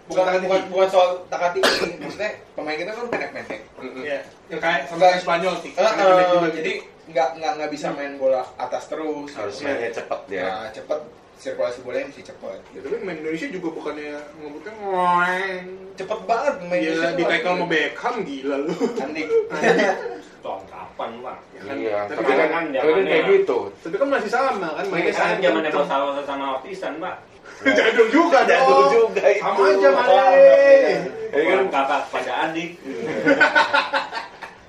Bukan 0.06 0.22
Takatiki. 0.22 0.70
bukan, 0.70 0.86
soal 0.86 1.08
takatiki, 1.26 1.98
maksudnya 1.98 2.30
pemain 2.54 2.78
kita 2.78 2.94
kan 2.94 3.06
pendek-pendek. 3.10 3.60
Iya. 3.98 4.22
Yang 4.46 4.60
kayak 4.62 4.80
sama 4.86 5.18
Spanyol 5.18 5.54
sih. 5.58 5.72
Jadi 5.74 6.72
nggak 7.10 7.28
nggak 7.38 7.52
nggak 7.58 7.70
bisa 7.74 7.90
main 7.90 8.14
bola 8.14 8.46
atas 8.54 8.86
terus. 8.86 9.34
Harus 9.34 9.58
mainnya 9.66 9.90
cepet 9.90 10.20
ya. 10.30 10.46
Nah, 10.46 10.68
cepet 10.70 11.00
sirkulasi 11.36 11.82
bolanya 11.82 12.06
mesti 12.08 12.22
cepet. 12.22 12.58
Ya, 12.72 12.80
tapi 12.86 12.96
main 13.02 13.18
Indonesia 13.18 13.48
juga 13.50 13.68
bukannya 13.74 14.14
ngomongnya 14.40 14.72
ngoeng. 14.78 15.64
Cepet 15.98 16.20
banget 16.24 16.54
main 16.70 16.80
Gila, 16.80 16.86
Indonesia 16.86 17.10
di 17.10 17.22
tuh. 17.22 17.30
tackle 17.30 17.54
sama 17.58 17.66
Beckham 17.66 18.14
gila 18.22 18.56
lu. 18.62 18.74
Andik. 19.02 19.26
tahun 20.46 20.62
kapan 20.96 21.10
pak? 21.20 21.36
Iya, 21.76 21.98
Tapi 22.08 22.16
tapi 22.16 22.32
kan 22.32 22.48
kan 22.48 22.64
tapi 22.72 22.90
kan 22.96 23.04
kayak 23.04 23.24
gitu. 23.28 23.58
Tapi 23.84 23.94
kan 24.00 24.08
masih 24.08 24.30
sama 24.32 24.68
kan 24.72 24.84
mainnya 24.88 25.12
Ini 25.12 25.20
kan 25.20 25.36
zamannya. 25.44 25.70
Bos 25.76 25.92
Alonso 25.92 26.22
sama 26.24 26.44
Otisan 26.56 26.92
pak. 26.96 27.16
Jadul 27.76 28.08
juga 28.08 28.38
Jadul 28.48 28.80
dong. 28.80 28.92
juga 29.12 29.24
itu. 29.28 29.44
Sama 29.44 29.60
aja 29.68 29.88
Mane. 29.92 30.24
Ya 31.36 31.42
kan 31.52 31.60
kakak 31.68 32.02
pada 32.08 32.32
adik. 32.48 32.70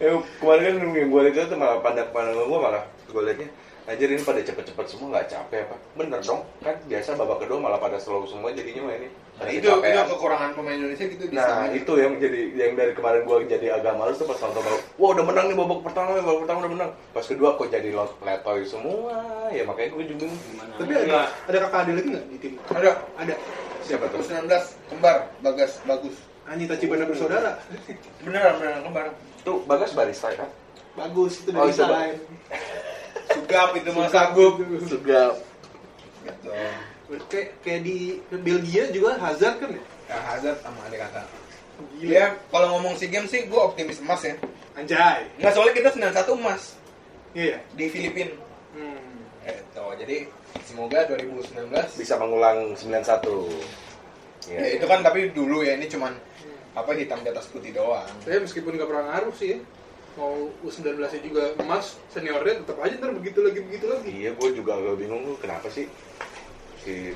Ya, 0.03 0.10
kemarin 0.43 0.63
kan 0.67 0.75
yang 0.91 1.07
gue 1.07 1.22
lihat 1.31 1.48
itu 1.48 1.55
malah 1.55 1.79
pandang 1.79 2.12
pandang 2.12 2.36
gue 2.36 2.60
malah 2.60 2.84
gue 3.07 3.22
liatnya 3.24 3.48
Ini 3.88 4.20
pada 4.20 4.44
cepet-cepet 4.44 4.86
semua 4.91 5.08
nggak 5.15 5.32
capek 5.32 5.63
apa? 5.63 5.75
Bener 5.96 6.20
dong, 6.20 6.44
kan 6.60 6.75
biasa 6.91 7.15
babak 7.15 7.48
kedua 7.48 7.56
malah 7.56 7.79
pada 7.79 7.96
slow 7.96 8.27
semua 8.27 8.51
jadinya 8.51 8.84
mah 8.84 9.00
ini. 9.00 9.08
Nah, 9.39 9.48
itu 9.48 9.63
itu 9.63 10.00
kekurangan 10.12 10.51
pemain 10.58 10.75
Indonesia 10.75 11.06
gitu 11.08 11.24
Nah 11.32 11.72
itu 11.72 11.91
yang 11.96 12.20
jadi 12.20 12.41
yang 12.58 12.74
dari 12.75 12.91
kemarin 12.91 13.24
gue 13.24 13.48
jadi 13.48 13.79
agak 13.79 13.96
males 13.96 14.20
tuh 14.20 14.27
pas 14.27 14.36
nonton 14.44 14.60
baru, 14.60 14.77
wah 15.00 15.10
udah 15.15 15.24
menang 15.24 15.46
nih 15.48 15.56
babak 15.56 15.79
pertama, 15.88 16.20
babak 16.20 16.39
pertama 16.44 16.58
udah 16.67 16.72
menang. 16.75 16.91
Pas 17.15 17.24
kedua 17.24 17.50
kok 17.56 17.70
jadi 17.72 17.89
lot 17.96 18.12
letoy 18.20 18.60
semua, 18.67 19.15
ya 19.56 19.63
makanya 19.63 19.89
gue 19.96 20.03
juga 20.10 20.25
Gimana? 20.27 20.72
Tapi 20.75 20.91
ada 20.91 21.17
ada 21.48 21.58
kakak 21.63 21.79
ada 21.88 21.91
lagi 21.96 22.08
nggak 22.12 22.25
di 22.27 22.38
tim? 22.44 22.53
Ada 22.67 22.89
Ada. 23.24 23.34
siapa 23.88 24.06
tuh? 24.12 24.20
19 24.20 24.51
kembar 24.91 25.17
bagas 25.39 25.72
bagus. 25.88 26.15
Anita 26.44 26.75
Cibana 26.75 27.08
bersaudara. 27.08 27.51
Beneran 28.20 28.60
beneran 28.60 28.82
kembar. 28.84 29.06
Tuh 29.48 29.63
Bagas 29.63 29.96
barista 29.96 30.27
kan? 30.36 30.51
Bagus 31.00 31.39
itu 31.39 31.56
Oh, 31.56 31.67
dari 31.67 31.77
Bang. 31.77 31.91
lain. 31.94 32.15
Sugap 33.31 33.69
itu 33.75 33.89
mah 33.91 34.07
sagup. 34.07 34.62
Juga 34.86 35.36
Gitu. 36.27 36.50
Kayak 37.31 37.48
kayak 37.63 37.81
di 37.88 38.19
Belgia 38.29 38.91
juga 38.91 39.15
Hazard 39.15 39.63
kan 39.63 39.72
ya? 39.72 39.84
Nah, 40.12 40.22
Hazard 40.27 40.60
sama 40.60 40.79
ada 40.84 40.98
kata. 41.07 41.22
Gila. 41.96 42.10
Ya, 42.10 42.25
kalau 42.51 42.67
ngomong 42.75 43.00
SEA 43.00 43.07
Games 43.07 43.31
sih 43.31 43.48
gue 43.48 43.55
optimis 43.55 44.03
emas 44.03 44.22
ya. 44.25 44.36
Anjay. 44.75 45.24
Nggak 45.39 45.53
soalnya 45.55 45.74
kita 45.74 45.89
91 45.93 46.36
emas 46.36 46.62
Iya. 47.31 47.57
di 47.74 47.86
Filipina. 47.88 48.34
Hmm. 48.75 49.00
Itu, 49.48 49.86
jadi 49.96 50.27
semoga 50.67 51.07
2019 51.07 51.96
Bisa 51.96 52.19
mengulang 52.19 52.75
91. 52.75 53.48
Ya, 54.51 54.60
Iya. 54.60 54.79
itu 54.79 54.86
kan 54.86 55.00
tapi 55.00 55.31
dulu 55.31 55.63
ya 55.63 55.79
ini 55.79 55.88
cuman 55.88 56.12
apa 56.75 56.91
hitam 56.93 57.24
di 57.24 57.29
atas 57.31 57.48
putih 57.48 57.72
doang. 57.72 58.05
Saya 58.22 58.43
meskipun 58.43 58.75
nggak 58.75 58.89
pernah 58.89 59.05
ngaruh 59.15 59.34
sih 59.34 59.55
ya. 59.55 59.60
Mau 60.17 60.50
U19 60.65 60.97
nya 60.97 61.21
juga 61.21 61.53
emas, 61.62 62.01
seniornya 62.09 62.65
tetap 62.65 62.81
aja 62.81 62.97
ntar 62.97 63.13
begitu 63.13 63.39
lagi 63.45 63.59
begitu 63.62 63.86
lagi. 63.86 64.09
Iya, 64.09 64.33
gue 64.33 64.50
juga 64.57 64.74
agak 64.74 64.97
bingung 64.97 65.21
tuh 65.24 65.38
kenapa 65.38 65.69
sih 65.69 65.86
si 66.81 67.13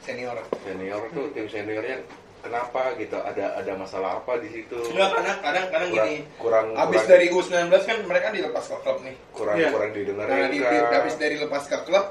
Senior. 0.00 0.38
senior 0.62 1.02
tuh 1.10 1.26
tim 1.34 1.50
seniornya 1.50 1.98
kenapa 2.38 2.94
gitu 2.94 3.18
ada 3.18 3.58
ada 3.58 3.72
masalah 3.74 4.22
apa 4.22 4.38
di 4.38 4.54
situ 4.54 4.78
Enggak, 4.94 5.18
kadang 5.18 5.38
kadang 5.42 5.66
kadang 5.66 5.88
kurang 5.90 6.06
gini. 6.06 6.16
kurang 6.38 6.66
Abis 6.78 7.02
kurang, 7.02 7.10
dari 7.10 7.26
U19 7.34 7.52
kan 7.82 7.98
mereka 8.06 8.26
dilepas 8.30 8.64
ke 8.70 8.76
klub 8.86 8.98
nih. 9.02 9.16
kurang 9.34 9.56
Iya. 9.58 9.68
kurang 9.74 9.90
didengar 9.90 10.26
Nah, 10.30 10.46
di, 10.46 10.58
di, 10.62 10.78
abis 10.78 11.14
dari 11.18 11.36
lepas 11.42 11.64
ke 11.66 11.78
klub, 11.82 12.06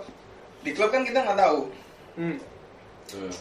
di 0.60 0.72
klub 0.76 0.90
kan 0.92 1.08
kita 1.08 1.24
nggak 1.24 1.40
tahu. 1.40 1.60
Hmm. 2.20 2.38
hmm. 3.16 3.34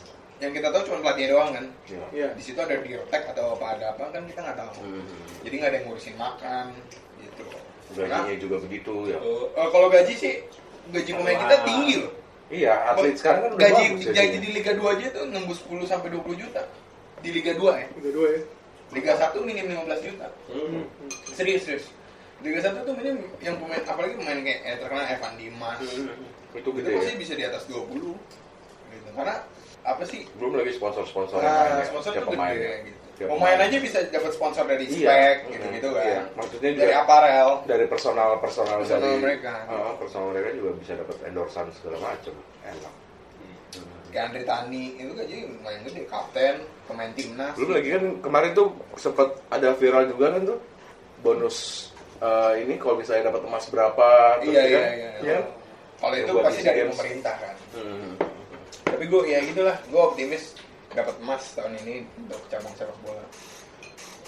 Yang 0.42 0.52
kita 0.60 0.68
tahu 0.74 0.82
cuma 0.90 0.98
pelatih 1.00 1.26
doang 1.30 1.50
kan. 1.54 1.64
iya. 1.86 2.04
Iya. 2.10 2.28
Di 2.34 2.42
situ 2.42 2.58
ada 2.58 2.74
dirtek 2.74 3.22
atau 3.30 3.54
apa 3.54 3.66
ada 3.78 3.86
apa 3.94 4.04
kan 4.10 4.22
kita 4.26 4.40
nggak 4.42 4.58
tahu. 4.58 4.72
Hmm. 4.82 5.04
Jadi 5.46 5.54
nggak 5.56 5.70
ada 5.70 5.76
yang 5.78 5.86
ngurusin 5.88 6.16
makan 6.18 6.66
gitu. 7.22 7.44
gajinya 7.94 8.34
juga 8.42 8.56
begitu 8.58 8.94
ya 9.06 9.18
Eh, 9.54 9.68
kalau 9.70 9.86
gaji 9.86 10.14
sih 10.18 10.34
gaji 10.90 11.10
pemain 11.14 11.38
kita 11.38 11.56
tinggi 11.62 11.94
loh. 12.02 12.12
iya 12.50 12.74
atlet 12.90 13.14
sekarang 13.14 13.40
kan 13.46 13.50
udah 13.54 13.60
gaji 13.62 13.84
bagus 13.94 14.06
gaji 14.10 14.36
di 14.42 14.48
Liga 14.50 14.72
2 14.74 14.94
aja 14.98 15.06
tuh 15.14 15.24
nembus 15.30 15.58
10 15.62 15.86
sampai 15.86 16.08
20 16.10 16.34
juta. 16.42 16.62
Di 17.22 17.30
Liga 17.30 17.52
2 17.54 17.62
ya. 17.70 17.86
Udah 17.94 18.10
dua 18.10 18.26
ya. 18.34 18.40
Liga 18.92 19.12
1 19.16 19.46
minim 19.46 19.64
15 19.70 20.06
juta. 20.10 20.26
Hmm. 20.50 20.84
Serius, 21.32 21.62
serius. 21.64 21.86
Liga 22.42 22.60
1 22.60 22.82
tuh 22.84 22.94
minim 22.98 23.16
yang 23.40 23.56
pemain 23.56 23.80
apalagi 23.80 24.14
pemain 24.18 24.38
kayak 24.42 24.60
eh, 24.60 24.76
terkenal 24.82 25.06
Evan 25.06 25.32
Dimas. 25.38 25.78
itu 25.80 26.02
Itu 26.54 26.68
gede 26.74 26.90
pasti 26.98 27.12
ya 27.14 27.16
bisa 27.16 27.32
di 27.34 27.44
atas 27.46 27.62
20. 27.64 27.94
Gitu. 27.94 29.08
Karena 29.14 29.36
apa 29.84 30.02
sih? 30.02 30.24
belum 30.34 30.56
lagi 30.56 30.72
sponsor 30.72 31.04
sponsor 31.04 31.38
Nah, 31.38 31.84
sponsor 31.84 32.10
tiap 32.10 32.24
tuh 32.24 32.32
pemain 32.32 32.52
gede 32.52 32.64
ya. 32.64 32.76
gitu. 32.82 32.98
Tiap 33.14 33.28
Pemain 33.30 33.58
aja 33.60 33.76
bisa 33.78 33.98
dapat 34.08 34.32
sponsor 34.32 34.64
dari 34.64 34.84
Iya. 34.84 35.06
spek 35.06 35.36
Mm, 35.38 35.50
gitu-gitu 35.52 35.88
kan. 35.92 36.02
iya. 36.04 36.20
Maksudnya 36.34 36.70
juga 36.72 36.82
dari 36.82 36.94
aparel. 36.96 37.48
dari 37.64 37.84
personal 37.86 38.30
personal 38.38 38.76
Personal 38.80 39.06
dari 39.06 39.22
mereka. 39.22 39.52
Ah, 39.64 39.92
personal 39.94 40.26
mereka 40.32 40.50
juga 40.52 40.70
bisa 40.74 40.92
dapat 40.94 41.16
endorsan 41.22 41.66
segala 41.72 41.96
macam 42.02 42.34
enak 42.64 42.94
Kayak 44.08 44.24
Andre 44.24 44.42
Tani 44.44 44.84
itu 44.94 45.10
kan 45.12 45.24
jadi 45.24 45.42
lumayan 45.44 45.80
gede, 45.84 46.02
kapten, 46.06 46.54
pemain 46.86 47.10
timnas. 47.12 47.54
belum 47.54 47.70
lagi 47.72 47.88
kan 47.90 48.04
kemarin 48.20 48.50
tuh 48.52 48.68
sempat 48.94 49.26
ada 49.48 49.74
viral 49.74 50.06
juga 50.08 50.26
kan 50.30 50.42
tuh 50.44 50.58
bonus 51.20 51.90
eh, 52.16 52.52
ini 52.62 52.78
kalau 52.78 52.94
misalnya 52.94 53.28
dapat 53.28 53.42
emas 53.42 53.66
berapa 53.68 54.06
Iya, 54.40 54.50
ya 54.50 54.62
iya, 54.62 54.62
kan? 54.72 54.86
iya. 54.88 55.10
Iya. 55.20 55.38
Kalau 55.96 56.14
itu 56.16 56.30
pasti 56.40 56.60
dari 56.62 56.78
Games. 56.80 56.92
pemerintah 56.92 57.34
kan. 57.36 57.54
Hmm. 57.72 58.12
Tapi 59.04 59.20
gue 59.20 59.36
ya 59.36 59.40
gitulah, 59.44 59.76
gue 59.84 60.00
optimis 60.00 60.56
dapat 60.88 61.12
emas 61.20 61.44
tahun 61.52 61.76
ini 61.84 62.08
untuk 62.24 62.40
cabang 62.48 62.72
sepak 62.72 62.96
bola. 63.04 63.20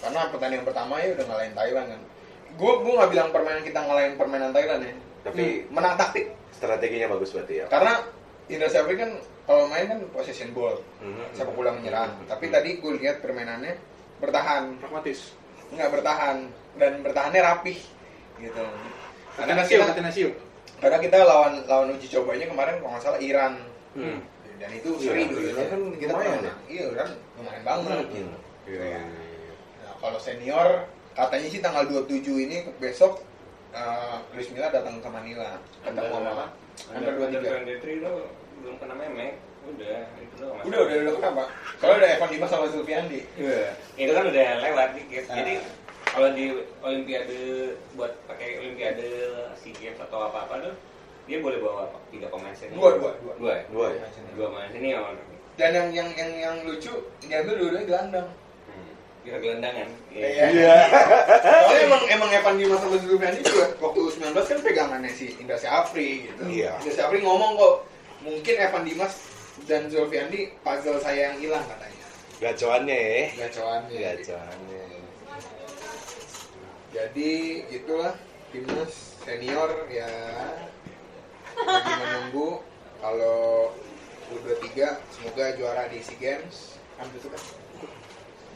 Karena 0.04 0.28
pertandingan 0.28 0.68
pertama 0.68 1.00
ya 1.00 1.16
udah 1.16 1.24
ngalahin 1.32 1.54
Thailand 1.56 1.86
kan. 1.96 2.00
Gue 2.60 2.72
gue 2.84 2.92
nggak 2.92 3.08
bilang 3.08 3.28
permainan 3.32 3.64
kita 3.64 3.80
ngalahin 3.80 4.20
permainan 4.20 4.52
Thailand 4.52 4.84
ya. 4.84 4.94
Tapi- 5.24 5.64
menang 5.72 5.96
taktik. 5.96 6.28
strateginya 6.52 7.08
bagus 7.08 7.32
berarti 7.32 7.64
ya 7.64 7.66
Karena 7.72 8.04
Indra 8.52 8.68
Syafri 8.68 9.00
kan 9.00 9.16
kalau 9.48 9.64
main 9.64 9.88
kan 9.88 10.00
possession 10.12 10.52
ball, 10.52 10.76
Hmm. 11.00 11.24
sepak 11.32 11.56
bola 11.56 11.72
menyerang. 11.72 12.12
Hmm. 12.12 12.28
Tapi 12.28 12.52
tadi 12.52 12.76
gue 12.76 12.92
lihat 13.00 13.24
permainannya 13.24 13.80
bertahan, 14.20 14.76
Pragmatis. 14.76 15.32
nggak 15.72 15.88
bertahan 15.88 16.52
dan 16.76 17.00
bertahannya 17.00 17.40
rapih 17.40 17.80
gitu. 18.36 18.64
Karena 19.40 19.64
kita, 19.64 19.88
karena 20.84 20.98
kita 21.00 21.16
lawan 21.24 21.64
lawan 21.64 21.96
uji 21.96 22.12
cobanya 22.12 22.44
kemarin 22.44 22.76
kalau 22.76 22.92
nggak 22.92 23.04
salah 23.08 23.20
Iran 23.24 23.56
Hmm. 23.96 24.20
Dan 24.56 24.70
itu 24.70 24.88
Iya, 24.94 25.02
seri 25.02 25.22
dulu 25.26 25.40
Iran 25.46 25.66
kan 25.66 25.80
kita 25.94 26.10
lumayan 26.10 26.24
pernah 26.26 26.40
menang. 26.42 26.58
iya 26.66 26.84
Iran 26.88 27.08
lumayan 27.34 27.62
banget 27.62 27.96
Hmm. 28.06 28.32
Iya, 28.66 28.82
iya, 28.82 28.98
iya. 28.98 29.00
nah, 29.78 29.94
kalau 29.96 30.18
senior 30.18 30.68
katanya 31.12 31.46
sih 31.46 31.60
tanggal 31.60 31.84
27 31.84 32.10
ini 32.40 32.56
besok 32.76 33.22
eh, 33.70 34.16
Luis 34.32 34.48
Milla 34.50 34.68
datang 34.68 34.98
ke 34.98 35.08
Manila 35.08 35.60
ketemu 35.80 36.14
sama 36.16 36.44
under 36.88 37.12
23 37.14 37.78
23 37.78 38.02
lo 38.02 38.12
belum 38.58 38.76
kena 38.76 38.94
memek. 38.94 39.34
Udah, 39.66 39.98
itu 40.16 40.34
doang. 40.38 40.62
udah 40.62 40.78
udah 40.80 40.96
udah 41.00 41.12
kenapa 41.16 41.42
kalau 41.76 41.98
udah 41.98 42.08
Evan 42.08 42.30
Dimas 42.30 42.46
sama 42.48 42.66
Zulfiandi 42.66 43.20
Iya. 43.34 43.74
Itu 43.96 44.12
kan 44.12 44.24
udah 44.26 44.46
lewat 44.62 44.88
dikit. 44.94 45.24
Ah. 45.26 45.36
Jadi 45.36 45.54
kalau 46.06 46.28
di 46.32 46.44
Olimpiade 46.80 47.40
buat 47.92 48.14
pakai 48.24 48.62
Olimpiade 48.62 49.08
SEA 49.54 49.74
Games 49.74 49.98
atau 50.00 50.18
apa-apa 50.24 50.54
tuh 50.62 50.74
dia 51.26 51.38
boleh 51.38 51.58
bawa 51.58 51.90
tiga 52.08 52.30
pemain 52.30 52.54
senior. 52.54 52.78
Dua, 52.78 52.90
dua, 52.96 53.10
dua. 53.18 53.32
Dua 53.36 53.52
ya? 53.52 53.64
Dua 53.68 53.86
ya? 53.90 54.06
Dua 54.32 54.46
pemain 54.48 54.70
senior. 54.70 55.14
dan 55.56 55.72
yang 55.72 55.88
yang 55.90 56.08
yang 56.12 56.30
yang 56.36 56.56
lucu 56.62 56.92
diambil 57.18 57.56
dua-duanya 57.56 57.86
gelandang 57.88 58.28
Hmm. 58.68 58.92
Kira 59.24 59.38
gelandangan. 59.40 59.88
Iya. 60.12 60.76
Soalnya 61.40 61.78
emang 61.88 62.02
emang 62.06 62.30
Evan 62.30 62.54
Dimas 62.56 62.78
sama 62.78 62.96
Zulfiandi 62.96 63.40
juga 63.40 63.64
waktu 63.80 63.98
U19 64.04 64.36
kan 64.36 64.58
pegangannya 64.60 65.10
si 65.10 65.32
Indra 65.40 65.56
Syafri 65.56 66.28
gitu. 66.28 66.42
Iya. 66.44 66.76
Indra 66.76 66.92
Syafri 66.92 67.24
ngomong 67.24 67.56
kok 67.56 67.74
mungkin 68.20 68.54
Evan 68.54 68.84
Dimas 68.84 69.16
dan 69.64 69.88
Zulfiandi 69.88 70.52
puzzle 70.60 71.00
saya 71.00 71.32
yang 71.32 71.40
hilang 71.40 71.64
katanya. 71.64 72.04
gacoannya 72.36 72.98
ya 73.00 73.48
Gacoannya. 73.48 73.96
gacoannya 73.96 74.84
Jadi 76.92 77.32
itulah 77.72 78.12
timnas 78.52 78.92
senior 79.24 79.88
ya 79.88 80.08
lagi 81.64 81.92
menunggu 81.96 82.48
kalau 83.00 83.70
U23 84.26 84.68
semoga 85.14 85.44
juara 85.54 85.86
di 85.88 86.02
SEA 86.02 86.18
Games. 86.18 86.76
Kan 86.98 87.06
itu 87.14 87.28
kan. 87.30 87.42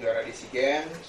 Juara 0.03 0.21
di 0.27 0.33
SEA 0.35 0.51
Games. 0.51 1.07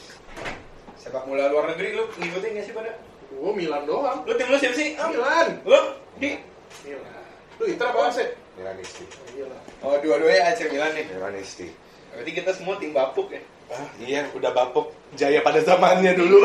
Sepak 1.01 1.25
bola 1.25 1.49
luar 1.49 1.73
negeri 1.73 1.97
lu 1.97 2.05
ngikutin 2.13 2.57
gak 2.61 2.65
sih 2.69 2.73
pada? 2.77 2.93
Oh, 3.41 3.55
Milan 3.55 3.89
doang. 3.89 4.21
Lu 4.27 4.37
tim 4.37 4.47
lu 4.51 4.57
siapa 4.59 4.75
sih? 4.77 4.93
Ah, 4.99 5.09
Milan. 5.09 5.47
Lu? 5.65 5.79
Di? 6.21 6.37
Milan. 6.85 7.25
Lu 7.57 7.63
Inter 7.65 7.87
apa 7.89 8.11
sih? 8.13 8.27
Milanisti 8.59 9.03
Gila. 9.33 9.57
Oh, 9.81 9.95
dua-duanya 9.97 10.51
AC 10.53 10.67
Milan 10.69 10.91
nih. 10.93 11.05
Milanisti 11.09 11.67
Berarti 12.11 12.31
kita 12.35 12.51
semua 12.51 12.75
tim 12.75 12.91
bapuk 12.91 13.31
ya. 13.31 13.41
ah 13.71 13.87
iya 14.03 14.27
udah 14.35 14.51
bapuk 14.51 14.91
jaya 15.15 15.39
pada 15.39 15.63
zamannya 15.63 16.11
dulu 16.11 16.43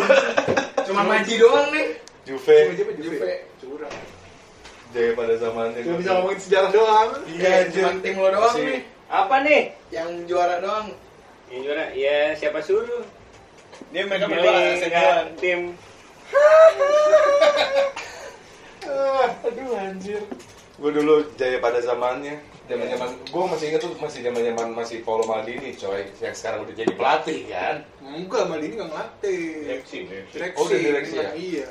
Cuma 0.86 1.02
Maji 1.02 1.34
doang 1.42 1.74
nih. 1.74 1.98
Juve 2.22 2.70
Juve, 2.78 2.92
Juve. 3.02 3.16
Juve. 3.18 3.34
Curang. 3.58 3.94
Jaya 4.96 5.12
pada 5.12 5.34
zamannya 5.36 5.80
Cuma 5.84 5.96
bisa 6.00 6.10
ngomongin 6.16 6.40
sejarah 6.40 6.70
doang. 6.72 7.08
iya 7.28 7.50
anjir. 7.62 7.84
cuma 7.84 8.00
tim 8.00 8.14
lo 8.16 8.28
doang 8.32 8.54
nih. 8.56 8.80
Apa 9.06 9.36
nih? 9.44 9.62
Yang 9.92 10.08
juara 10.24 10.56
doang. 10.58 10.86
Yang 11.46 11.60
juara 11.62 11.84
ya 11.92 12.16
siapa 12.32 12.58
suruh? 12.58 13.04
Dia 13.92 14.02
mereka 14.02 14.24
berdua 14.24 14.56
Milan. 14.80 15.28
tim 15.36 15.60
Ah, 18.86 19.28
aduh 19.46 19.76
anjir 19.76 20.22
gue 20.76 20.90
dulu 20.92 21.24
jaya 21.40 21.56
pada 21.56 21.80
zamannya 21.80 22.36
zaman 22.68 22.84
zaman 22.84 23.08
gue 23.24 23.44
masih 23.48 23.64
inget 23.72 23.80
tuh 23.80 23.96
masih 23.96 24.20
zaman 24.20 24.44
zaman 24.44 24.68
masih 24.76 25.00
Paulo 25.00 25.24
Maldini 25.24 25.72
coy 25.72 26.04
yang 26.20 26.36
sekarang 26.36 26.68
udah 26.68 26.74
jadi 26.76 26.92
pelatih 26.92 27.48
kan 27.48 27.80
Enggak, 28.04 28.44
Maldini 28.46 28.76
nggak 28.76 28.90
ngelatih. 28.92 29.44
direksi, 29.66 29.96
direksi. 30.06 30.34
Direksi. 30.36 30.56
Oh, 30.60 30.64
udah 30.68 30.78
direksi 30.78 31.14
ya? 31.16 31.30
Iya. 31.32 31.68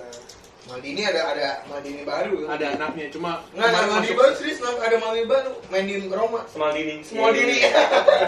Maldini 0.66 1.06
ada 1.06 1.22
ada 1.30 1.50
Maldini 1.70 2.02
baru. 2.02 2.50
Ada 2.50 2.74
anaknya, 2.74 3.06
cuma 3.14 3.46
Nggak 3.54 3.70
ada 3.70 3.86
Maldini 3.86 4.02
masuk- 4.02 4.18
baru 4.18 4.34
serius 4.34 4.60
ada 4.66 4.98
Maldini 4.98 5.28
baru 5.30 5.52
main 5.70 5.86
di 5.86 5.96
Roma. 6.10 6.42
Smaldini. 6.50 7.06
Smaldini. 7.06 7.58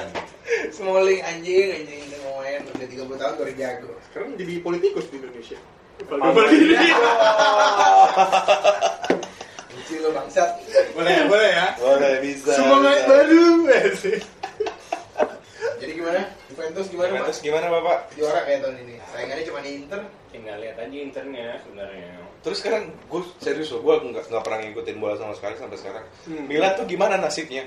Smalling 0.78 1.20
anjing 1.26 1.68
anjing 1.76 2.00
udah 2.08 2.20
mau 2.24 2.40
main 2.46 2.62
udah 2.62 2.88
30 2.88 3.20
tahun 3.20 3.34
baru 3.42 3.52
jago. 3.58 3.90
Sekarang 4.08 4.30
jadi 4.38 4.54
politikus 4.62 5.10
di 5.10 5.18
Indonesia. 5.18 5.58
Maldini. 6.06 6.78
Lucu 9.74 9.96
lo 10.02 10.10
bangsat. 10.14 10.50
boleh, 10.94 11.30
boleh 11.30 11.50
ya. 11.54 11.68
boleh 11.78 12.14
bisa 12.22 12.54
Semangat 12.54 13.06
baru. 13.10 13.66
Jadi 15.78 15.92
gimana? 15.94 16.37
Juventus 16.70 16.88
gimana, 16.90 17.08
Pak? 17.08 17.16
Juventus 17.18 17.40
gimana 17.40 17.66
bapak 17.70 17.98
Juara 18.14 18.40
kayak 18.44 18.60
tahun 18.62 18.76
ini. 18.82 18.96
Saingannya 19.08 19.44
cuma 19.44 19.60
di 19.60 19.72
Inter. 19.74 20.02
Tinggal 20.28 20.58
lihat 20.60 20.76
aja 20.78 20.98
internya 20.98 21.48
sebenarnya. 21.60 22.12
terus 22.38 22.58
sekarang 22.60 22.84
gue 23.04 23.22
serius 23.38 23.70
loh 23.70 23.82
gue 23.82 23.96
nggak 24.08 24.24
nggak 24.26 24.40
pernah 24.42 24.60
ngikutin 24.62 24.98
bola 24.98 25.16
sama 25.16 25.34
sekali 25.34 25.56
sampai 25.56 25.76
sekarang 25.76 26.06
Hmm. 26.24 26.46
Milan 26.46 26.72
tuh 26.74 26.86
gimana 26.86 27.16
nasibnya 27.18 27.66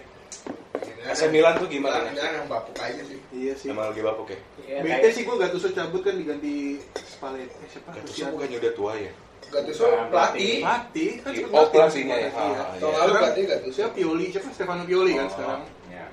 AC 1.02 1.26
Milan 1.28 1.59
tuh 1.59 1.66
gimana 1.66 2.07
Milan, 2.07 2.30
yang 2.38 2.47
bapuk 2.47 2.78
aja 2.78 3.02
sih. 3.02 3.19
Iya 3.30 3.52
sih. 3.54 3.69
emang 3.69 3.90
lagi 3.90 4.00
bapuk 4.00 4.28
ya 4.28 4.38
Ya, 4.62 4.76
Bete 4.80 5.09
sih 5.11 5.23
gue 5.23 5.35
Gattuso 5.35 5.69
cabut 5.71 6.00
kan 6.00 6.14
diganti 6.14 6.78
Spalletti. 6.95 7.50
Eh, 7.57 7.69
siapa? 7.69 7.88
Gattuso 7.92 8.25
bukannya 8.30 8.57
udah 8.59 8.73
tua 8.73 8.92
ya 8.95 9.12
Gattuso 9.50 9.85
Bukan 9.85 10.07
pelatih. 10.09 10.54
Pelatih 10.62 11.11
kan 11.19 11.30
Iya, 11.30 11.42
oh, 11.42 11.50
mati. 11.59 11.73
pelatihnya 11.75 12.16
ya. 12.16 12.30
Iya. 12.30 12.38
Ah, 12.38 12.69
Tahun 12.73 12.87
iya. 12.87 13.00
lalu 13.00 13.12
pelatih 13.19 13.45
Gattuso. 13.50 13.75
Siapa 13.75 13.92
Pioli? 13.92 14.26
Siapa 14.30 14.49
Stefano 14.54 14.83
Pioli 14.87 15.12
kan 15.12 15.26
Oh. 15.26 15.33
sekarang? 15.35 15.61
Ya. 15.90 16.04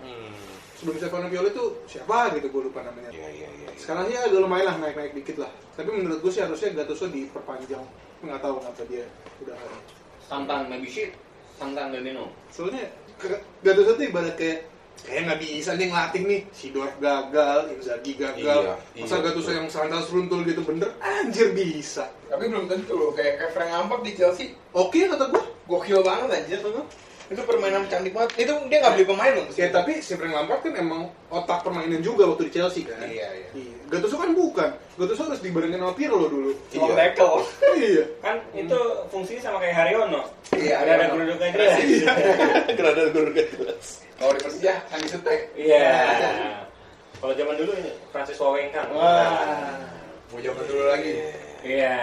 Sebelum 0.78 0.96
Stefano 1.02 1.26
Pioli 1.26 1.50
tuh 1.58 1.82
siapa 1.90 2.38
gitu 2.38 2.54
gue 2.54 2.62
lupa 2.70 2.86
namanya. 2.86 3.10
Iya, 3.10 3.30
iya, 3.34 3.50
iya. 3.50 3.68
Sekarang 3.74 4.06
sih 4.06 4.14
agak 4.14 4.38
lumayan 4.38 4.70
lah 4.70 4.76
naik-naik 4.78 5.18
dikit 5.18 5.42
lah. 5.42 5.50
Tapi 5.74 5.90
menurut 5.90 6.22
gue 6.22 6.30
sih 6.30 6.46
harusnya 6.46 6.70
Gattuso 6.78 7.10
diperpanjang. 7.10 7.82
Nggak 8.22 8.40
tahu 8.46 8.62
kenapa 8.62 8.84
dia 8.86 9.06
udah 9.42 9.58
Sometimes 10.28 10.68
maybe 10.70 10.90
shit, 10.92 11.18
sometimes 11.58 11.90
maybe 11.98 12.14
no. 12.14 12.30
Soalnya 12.54 12.94
Gattuso 13.66 13.98
tuh 13.98 14.06
ibarat 14.06 14.38
kayak 14.38 14.70
kayak 15.02 15.30
nggak 15.30 15.40
bisa 15.42 15.78
nih 15.78 15.88
ngelatih 15.94 16.22
nih 16.26 16.42
Sidorf 16.54 16.94
gagal, 16.98 17.70
Inzaghi 17.74 18.14
gagal, 18.18 18.60
Iya, 18.66 19.02
masa 19.02 19.18
iya, 19.18 19.24
Gattuso 19.30 19.52
yang 19.54 19.68
santai 19.70 20.02
seruntul 20.06 20.42
gitu 20.46 20.62
bener, 20.62 20.90
anjir 21.02 21.54
bisa. 21.58 22.10
Tapi 22.30 22.50
belum 22.50 22.70
tentu 22.70 22.94
loh, 22.98 23.14
kayak, 23.18 23.42
kayak 23.42 23.52
Frank 23.54 23.72
Lampard 23.74 24.02
di 24.06 24.14
Chelsea 24.14 24.54
Oke 24.74 25.10
kata 25.10 25.26
gue. 25.34 25.44
gokil 25.68 26.00
banget 26.06 26.30
anjir. 26.32 26.60
Itu 27.28 27.42
permainan 27.44 27.84
cantik 27.92 28.16
banget. 28.16 28.48
Itu 28.48 28.54
dia 28.72 28.78
nggak 28.80 28.94
beli 28.96 29.06
pemain 29.06 29.34
loh. 29.36 29.46
Ya 29.60 29.68
tapi 29.68 30.00
si 30.00 30.16
Frank 30.16 30.32
Lampard 30.32 30.64
kan 30.64 30.74
emang 30.80 31.12
otak 31.28 31.60
permainan 31.60 32.00
juga 32.00 32.24
waktu 32.24 32.48
di 32.48 32.52
Chelsea 32.56 32.88
kan. 32.88 33.04
Iya, 33.04 33.28
iya. 33.36 33.50
Gattuso 33.92 34.16
kan 34.16 34.32
bukan. 34.32 34.70
Gattuso 34.96 35.28
harus 35.28 35.44
dibandingin 35.44 35.84
sama 35.84 35.94
Pirlo 35.96 36.28
dulu. 36.32 36.52
Iya. 36.72 36.94
tackle. 36.96 37.44
iya. 37.76 38.06
Kan 38.24 38.36
itu 38.56 38.80
fungsinya 39.12 39.42
sama 39.44 39.58
kayak 39.60 39.76
Haryono. 39.76 40.22
Iya, 40.56 40.76
Ada 40.80 40.92
ada 40.96 41.06
geruduknya 41.12 41.48
jelas. 41.52 41.76
Gerada 42.80 43.02
guru 43.12 43.30
gak 43.36 43.48
jelas. 43.60 43.86
Kalau 44.18 44.34
di 44.34 44.40
Persija, 44.42 44.74
Andi 44.96 45.08
Sutek. 45.12 45.40
Iya. 45.54 45.88
Kalau 47.20 47.34
zaman 47.36 47.56
dulu 47.60 47.72
ini 47.76 47.92
Francis 48.16 48.40
Wawengkang. 48.40 48.88
Wah. 48.96 49.76
Mau 50.32 50.40
zaman 50.40 50.64
dulu 50.64 50.84
lagi. 50.88 51.12
Iya. 51.68 51.96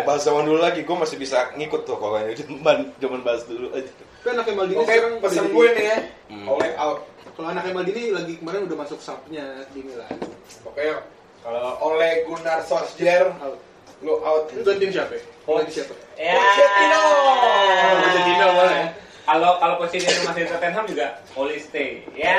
Mau 0.00 0.02
bahas 0.08 0.22
zaman 0.24 0.48
dulu 0.48 0.58
lagi, 0.62 0.80
gue 0.86 0.96
masih 0.96 1.16
bisa 1.20 1.52
ngikut 1.58 1.84
tuh 1.84 2.00
kalau 2.00 2.16
yang 2.16 2.32
zaman 2.32 2.90
zaman 2.96 3.20
bahas 3.20 3.44
dulu 3.44 3.68
aja. 3.76 3.92
Tapi 4.22 4.38
anaknya 4.38 4.54
Maldini 4.54 4.78
Oke, 4.78 4.94
sekarang 4.94 5.14
pesan 5.18 5.46
gue 5.50 5.66
nih 5.74 5.84
ya. 5.90 5.98
Hmm. 6.30 6.46
Oleh 6.46 6.70
out. 6.78 6.98
Kalau 7.34 7.48
anaknya 7.50 7.72
Maldini 7.74 8.02
lagi 8.14 8.38
kemarin 8.38 8.70
udah 8.70 8.78
masuk 8.86 9.02
subnya 9.02 9.66
di 9.74 9.82
Milan. 9.82 10.14
Pokoknya 10.62 11.02
kalau 11.42 11.74
oleh 11.90 12.22
Gunnar 12.22 12.62
Solskjaer 12.62 13.34
Out. 13.42 13.58
lu 13.98 14.22
out. 14.22 14.46
Itu 14.54 14.62
gantiin 14.62 14.94
siapa? 14.94 15.18
Ganti 15.42 15.74
siapa? 15.74 15.94
Ya. 16.14 16.38
Pochettino. 16.38 17.02
Oh, 17.02 17.94
Pochettino 17.98 18.46
boleh. 18.54 18.82
Kalau 19.26 19.52
kalau 19.58 19.74
Pochettino 19.82 20.20
masih 20.22 20.44
Tottenham 20.46 20.84
juga 20.86 21.06
Oli 21.34 21.58
stay. 21.58 22.06
Ya. 22.14 22.38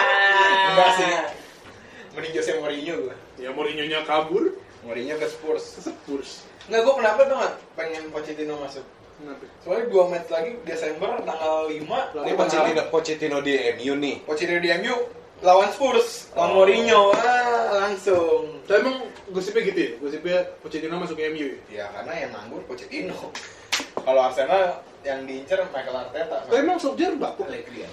Enggak 0.76 0.90
sih. 1.00 1.08
Mending 2.12 2.32
Jose 2.36 2.52
Mourinho 2.60 2.94
gue. 3.08 3.16
Ya 3.40 3.48
Mourinho-nya 3.48 4.04
kabur, 4.04 4.60
Mourinho 4.84 5.16
ke 5.16 5.24
Spurs. 5.32 5.80
Spurs. 5.80 6.44
Nggak, 6.68 6.84
gue 6.84 6.94
kenapa 7.00 7.20
tuh 7.24 7.36
nggak 7.40 7.54
pengen 7.80 8.02
Pochettino 8.12 8.60
masuk? 8.60 8.84
Soalnya 9.64 9.84
dua 9.88 10.04
match 10.12 10.28
lagi 10.28 10.50
Desember 10.62 11.10
tanggal 11.24 11.66
5 11.66 12.24
Ini 12.24 12.32
Pochettino, 12.36 12.82
Pochettino 12.92 13.38
di 13.40 13.54
MU 13.80 13.94
nih. 13.96 14.16
Pochettino 14.28 14.60
di 14.60 14.70
MU 14.84 14.94
lawan 15.40 15.68
Spurs, 15.72 16.32
lawan 16.32 16.50
Oh. 16.50 16.54
Mourinho 16.60 17.12
ah, 17.12 17.84
langsung. 17.84 18.60
Tapi 18.64 18.80
emang 18.80 18.96
gosipnya 19.28 19.62
gitu 19.68 19.78
ya? 19.80 19.90
Gosipnya 20.00 20.38
Pochettino 20.60 20.94
masuk 20.96 21.16
ke 21.16 21.28
MU 21.32 21.46
ya? 21.46 21.56
Ya 21.68 21.84
karena 21.92 22.12
yang 22.16 22.30
nganggur 22.32 22.62
Pochettino. 22.64 23.32
Kalau 24.04 24.20
Arsenal 24.20 24.84
yang 25.04 25.28
diincer 25.28 25.60
Michael 25.68 25.96
Arteta. 26.08 26.48
Tapi 26.48 26.60
emang 26.64 26.80
Solskjaer 26.80 27.16
bapuk? 27.20 27.44
Allegri 27.44 27.84
ya. 27.84 27.88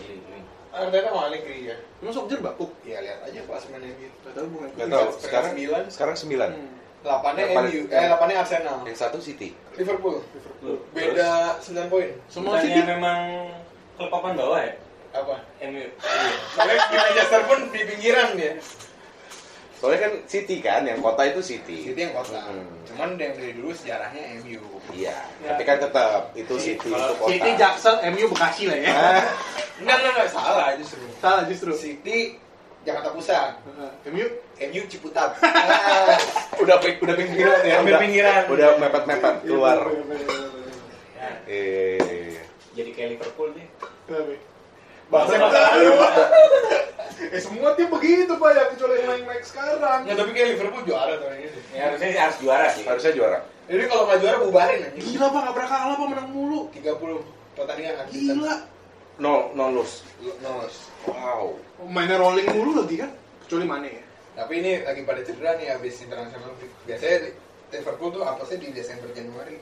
Arteta 0.72 1.12
mau 1.12 1.28
Allegri 1.28 1.68
ya. 1.68 1.76
Emang 2.00 2.14
Solskjaer 2.16 2.40
bapuk? 2.40 2.72
Ya 2.88 3.04
lihat 3.04 3.20
aja 3.28 3.40
klasemennya 3.44 3.92
gitu. 4.00 4.16
Gak 4.24 4.34
tau 4.36 4.46
gue 4.48 4.66
Gak 4.72 4.88
tau, 4.88 5.06
Peringkat 5.12 5.24
sekarang 5.24 5.52
sembilan. 5.52 5.84
sekarang 5.92 6.16
sembilan. 6.16 6.50
Hmm. 6.56 6.81
8-nya 7.02 7.44
Yang 7.44 7.56
paling- 7.56 7.74
MU, 7.74 7.82
eh 7.90 8.06
8-nya 8.08 8.38
Arsenal. 8.40 8.78
Yang 8.84 8.98
satu 9.00 9.18
City. 9.18 9.50
Liverpool. 9.74 10.22
Loh, 10.62 10.78
Beda 10.92 11.58
9 11.58 11.88
poin. 11.88 12.10
Semua 12.28 12.58
City 12.58 12.78
memang 12.80 13.50
klub 13.96 14.10
papan 14.10 14.34
bawah 14.36 14.60
ya? 14.60 14.74
Apa? 15.12 15.36
MU. 15.64 15.86
Soalnya 16.52 16.78
di 16.86 16.96
Manchester 16.96 17.42
pun 17.44 17.60
di 17.68 17.82
pinggiran 17.84 18.28
dia. 18.34 18.54
Soalnya 19.74 20.00
kan 20.00 20.14
City 20.24 20.62
kan, 20.62 20.86
yang 20.86 21.02
kota 21.02 21.26
itu 21.26 21.42
City. 21.42 21.82
City 21.84 22.00
yang 22.00 22.14
kota. 22.14 22.38
Hmm. 22.38 22.70
Cuman 22.86 23.18
yang 23.18 23.34
dari 23.34 23.52
dulu 23.52 23.74
sejarahnya 23.74 24.38
MU. 24.40 24.62
Iya, 24.94 25.18
Ya. 25.42 25.50
tapi 25.52 25.64
kan 25.64 25.82
tetap 25.82 26.30
itu 26.32 26.54
City 26.56 26.86
itu 26.88 27.14
kota. 27.18 27.28
City, 27.28 27.50
Jaksel, 27.56 27.96
MU, 28.08 28.30
Bekasi 28.30 28.70
lah 28.70 28.78
ya 28.78 28.90
Ah, 28.90 29.22
Enggak, 29.82 29.96
enggak, 29.98 30.12
enggak, 30.14 30.30
salah 30.30 30.70
justru. 30.78 31.02
Salah 31.18 31.44
justru 31.50 31.72
City 31.74 32.38
Jakarta 32.82 33.10
Pusat. 33.10 33.58
Heeh. 33.64 33.90
MU 34.08 34.26
MU 34.70 34.84
Ciputat. 34.86 35.34
Ah, 35.42 36.18
udah 36.62 36.78
udah 36.78 37.16
pinggiran 37.18 37.62
ya, 37.66 37.82
udah 37.82 37.98
pinggiran. 37.98 38.42
Udah 38.46 38.70
mepet-mepet 38.78 39.36
keluar. 39.42 39.80
Iya. 39.90 40.30
Ya, 41.18 41.30
Eh, 41.50 42.38
jadi 42.74 42.90
kayak 42.94 43.10
Liverpool 43.18 43.50
nih. 43.58 43.68
Bahasa 45.12 45.36
lalu. 45.36 45.92
Eh 47.22 47.38
semua 47.38 47.78
tim 47.78 47.86
begitu 47.86 48.34
pak 48.34 48.50
ya 48.50 48.64
kecuali 48.74 48.98
yang 48.98 49.08
main 49.14 49.24
main 49.30 49.44
sekarang. 49.46 50.00
Nggak, 50.08 50.16
tapi 50.18 50.32
kayak 50.34 50.48
Liverpool 50.58 50.84
juara 50.90 51.14
tahun 51.22 51.38
ini. 51.38 51.50
Ya 51.76 51.82
harusnya 51.92 52.08
sih 52.10 52.18
harus 52.18 52.38
juara 52.42 52.66
sih. 52.74 52.84
harusnya 52.88 53.12
juara. 53.14 53.40
Jadi 53.70 53.84
kalau 53.86 54.04
nggak 54.10 54.20
juara 54.26 54.38
bubarin 54.42 54.80
aja. 54.90 54.98
Gila 54.98 55.26
pak 55.30 55.40
nggak 55.46 55.56
pernah 55.56 55.70
kalah 55.70 55.96
pak 55.96 56.08
menang 56.10 56.30
mulu. 56.34 56.60
30 56.74 57.22
pertandingan. 57.54 57.94
Gila. 58.10 58.56
Nol, 59.22 59.42
nol 59.54 59.70
lose. 59.76 60.02
Nos. 60.42 60.76
Wow. 61.06 61.60
Mainnya 61.86 62.18
rolling 62.18 62.48
mulu 62.50 62.82
lagi 62.82 62.96
kan. 63.06 63.12
Kecuali 63.46 63.66
mana 63.70 63.86
ya? 63.86 64.02
Tapi 64.32 64.54
ini 64.64 64.72
lagi 64.84 65.02
pada 65.04 65.22
cedera 65.24 65.60
nih 65.60 65.76
habis 65.76 66.00
internasional. 66.00 66.56
Biasanya 66.88 67.36
Liverpool 67.72 68.10
tuh 68.16 68.24
apesnya 68.24 68.58
di 68.64 68.70
Desember 68.72 69.10
Januari. 69.12 69.60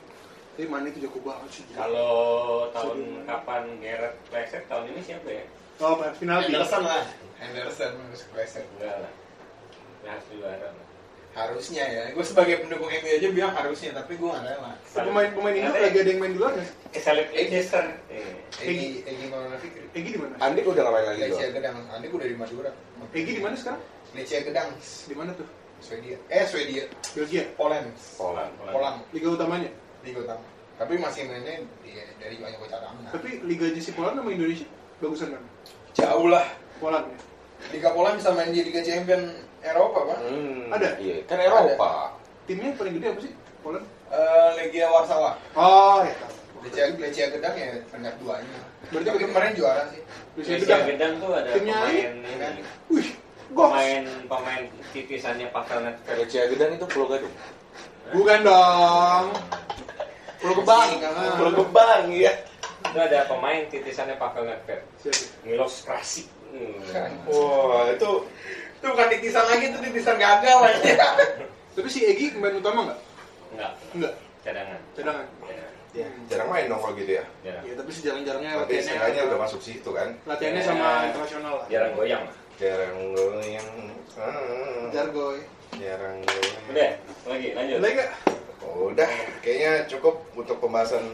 Tapi 0.54 0.66
mana 0.68 0.90
itu 0.92 1.08
jago 1.08 1.18
banget 1.24 1.50
sih. 1.50 1.64
Kalau 1.72 2.68
tahun 2.74 3.24
kapan 3.24 3.64
Gareth 3.80 4.18
Bale 4.28 4.60
tahun 4.68 4.84
ini 4.92 5.00
siapa 5.00 5.28
ya? 5.30 5.44
Oh 5.80 5.96
final 5.96 6.44
Henderson 6.44 6.82
lah. 6.84 7.04
Henderson 7.40 7.94
kepleset. 8.12 8.66
Enggak 8.76 9.08
lah. 9.08 9.12
Harus 10.04 10.26
juara. 10.28 10.68
lah. 10.74 10.89
Harusnya 11.30 11.84
ya. 11.86 12.02
Gue 12.10 12.26
sebagai 12.26 12.66
pendukung 12.66 12.90
MU 12.90 13.06
aja 13.06 13.28
bilang 13.30 13.54
harusnya, 13.54 13.94
tapi 13.94 14.18
gue 14.18 14.26
nggak 14.26 14.42
rela. 14.42 14.72
Pemain 14.90 15.30
pemain 15.30 15.54
Indo 15.54 15.70
Ada- 15.70 15.82
lagi 15.86 15.98
ada 16.02 16.10
yang 16.10 16.20
main 16.20 16.32
di 16.34 16.38
luar 16.42 16.52
nggak? 16.58 16.66
sih? 16.66 16.76
Eh, 16.90 17.00
Salib 17.00 17.26
Leicester. 17.30 17.84
Eh, 18.10 18.66
Egi, 18.66 18.88
Egi 19.06 19.24
Maulana 19.30 19.56
Fikri. 19.62 19.86
Egi 19.94 20.10
di 20.10 20.18
mana? 20.18 20.34
Andik 20.42 20.66
udah 20.66 20.82
ngapain 20.82 21.06
lagi 21.06 21.20
Lecia? 21.30 21.48
Gedang. 21.54 21.76
Andi 21.86 22.06
gue 22.10 22.20
dari 22.20 22.34
Madura. 22.34 22.70
Egi 23.14 23.32
di 23.38 23.42
mana 23.42 23.54
sekarang? 23.54 23.82
Lecia 24.12 24.38
Gedang. 24.42 24.68
Di 24.82 25.14
mana 25.14 25.30
tuh? 25.38 25.46
Swedia. 25.80 26.16
Eh 26.28 26.44
Swedia. 26.44 26.84
Belgia. 27.16 27.44
Poland. 27.56 27.88
Poland. 28.18 28.52
Poland. 28.68 28.96
Liga 29.16 29.28
utamanya. 29.32 29.70
Liga 30.04 30.18
utama. 30.26 30.44
Tapi 30.76 30.96
masih 30.96 31.24
mainnya 31.24 31.60
di, 31.80 31.90
dari 32.18 32.36
banyak 32.36 32.58
cadangan. 32.66 33.00
Tapi 33.08 33.40
Liga 33.48 33.64
JC 33.70 33.96
Poland 33.96 34.18
sama 34.20 34.28
Indonesia 34.28 34.66
bagusan 35.00 35.32
mana? 35.32 35.46
Jauh 35.96 36.28
lah. 36.28 36.44
Poland 36.82 37.06
ya. 37.08 37.18
Liga 37.72 37.88
Poland 37.92 38.16
bisa 38.20 38.32
main 38.34 38.50
di 38.52 38.60
Liga 38.60 38.80
Champion 38.80 39.22
Eropa, 39.60 39.98
Pak. 40.08 40.18
Hmm, 40.24 40.72
Ada? 40.72 40.88
Iya, 40.96 41.14
kan 41.28 41.38
Eropa. 41.40 42.16
Timnya 42.48 42.72
yang 42.72 42.78
paling 42.80 42.94
gede 42.96 43.06
apa 43.12 43.20
sih? 43.20 43.32
Poland? 43.60 43.86
Eh, 44.10 44.48
Legia 44.58 44.86
Warsawa. 44.90 45.36
Oh 45.54 46.00
ya. 46.02 46.14
Lecia, 46.60 46.84
Lecia 46.96 47.26
Gedang 47.32 47.54
ya 47.56 47.80
peringkat 47.88 48.14
duanya. 48.20 48.60
Berarti 48.92 49.08
Tapi 49.08 49.18
kemarin 49.24 49.52
juara 49.56 49.82
sih. 49.92 50.02
Lucia 50.36 50.52
Leicester 50.56 50.76
Gedang. 50.82 50.82
Gedang 50.92 51.12
tuh 51.20 51.30
ada 51.36 51.50
Timnya 51.56 51.76
pemain 51.78 52.10
ini, 52.20 52.30
ini. 52.36 52.62
Wih. 52.92 53.08
Pemain 53.50 54.02
pemain 54.30 54.62
titisannya 54.92 55.46
Netflix. 55.52 56.16
Recia 56.16 56.44
Gedang 56.52 56.70
itu 56.76 56.86
Pulau 56.88 57.06
Gadung. 57.08 57.34
Bukan 58.10 58.38
dong. 58.44 59.24
Pulau 60.40 60.54
Gebang. 60.60 60.88
Pulau 61.38 61.52
Gebang, 61.64 62.04
iya. 62.12 62.32
Itu 62.90 62.98
ada 62.98 63.28
pemain 63.28 63.62
titisannya 63.70 64.16
Netflix. 64.18 64.80
Siapa? 65.00 65.22
Milos 65.46 65.74
Krasik. 65.86 66.26
Hmm. 66.50 66.82
Wah, 67.30 67.86
itu 67.94 68.26
Itu 68.80 68.86
bukan 68.88 69.06
titisan 69.08 69.44
lagi, 69.44 69.64
itu 69.68 69.78
titisan 69.78 70.16
gagal 70.16 70.58
aja. 70.64 71.08
Tapi 71.76 71.88
si 71.88 72.00
Egi 72.02 72.32
pemain 72.32 72.56
utama 72.56 72.88
nggak? 72.88 72.98
Enggak, 73.52 73.72
Enggak. 73.92 74.12
cadangan. 74.40 74.80
Cadangan. 74.96 75.26
Ya, 75.44 75.64
ya, 75.92 76.06
jarang 76.26 76.48
main 76.48 76.64
dong 76.64 76.80
kalau 76.80 76.94
gitu 76.94 77.12
ya. 77.12 77.24
jarang. 77.42 77.62
Ya 77.62 77.74
tapi 77.74 77.90
sejarang-jarangnya 77.90 78.50
Tapi 78.62 78.72
setengahnya 78.78 79.22
udah 79.26 79.38
masuk 79.38 79.60
situ 79.60 79.90
kan. 79.90 80.08
latihannya 80.24 80.62
Ya. 80.62 80.66
sama 80.66 80.88
internasional 81.06 81.54
lah. 81.60 81.66
Jarang 81.68 81.92
goyang 81.92 82.22
lah. 82.24 82.34
Jarang 82.56 82.96
goyang. 83.12 83.68
Ah, 84.16 84.84
Jargoy. 84.90 85.38
Jarang 85.76 86.16
goyang. 86.22 86.62
Udah, 86.68 86.90
lagi 87.26 87.48
lanjut. 87.52 87.76
Nggak? 87.80 88.10
Udah, 88.60 89.10
kayaknya 89.40 89.72
cukup 89.86 90.24
untuk 90.32 90.56
pembahasan 90.58 91.04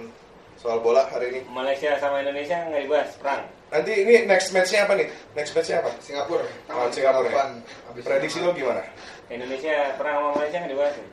soal 0.60 0.80
bola 0.80 1.06
hari 1.08 1.32
ini. 1.32 1.40
Malaysia 1.52 1.94
sama 2.00 2.24
Indonesia 2.24 2.56
nggak 2.66 2.82
dibahas 2.88 3.10
perang. 3.20 3.42
Nanti 3.66 3.92
ini 3.92 4.14
next 4.24 4.54
match-nya 4.54 4.86
apa 4.86 4.94
nih? 4.94 5.08
Next 5.34 5.52
match-nya 5.52 5.82
apa? 5.82 5.90
Singapura. 5.98 6.46
Lawan 6.70 6.90
Singapura 6.94 7.28
ya? 7.28 7.44
8. 7.50 7.90
Habis 7.90 8.02
Prediksi 8.06 8.38
lo 8.40 8.50
gimana? 8.54 8.82
Indonesia 9.26 9.74
perang 9.98 10.16
sama 10.22 10.30
Malaysia 10.38 10.58
nggak 10.62 10.72
dibahas. 10.72 10.94
nih? 10.94 11.10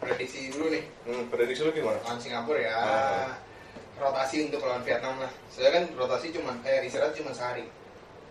Prediksi 0.00 0.40
dulu 0.50 0.66
nih. 0.74 0.84
Hmm, 1.06 1.24
prediksi 1.30 1.62
lo 1.62 1.70
gimana? 1.70 1.98
Lawan 2.02 2.20
Singapura 2.20 2.60
ya. 2.60 2.72
Ah. 2.74 3.30
Rotasi 4.00 4.36
untuk 4.48 4.64
lawan 4.64 4.82
Vietnam 4.82 5.14
lah. 5.20 5.32
Saya 5.52 5.68
kan 5.70 5.84
rotasi 5.94 6.32
cuma 6.32 6.56
eh 6.64 6.82
istirahat 6.88 7.14
cuma 7.14 7.30
sehari. 7.30 7.64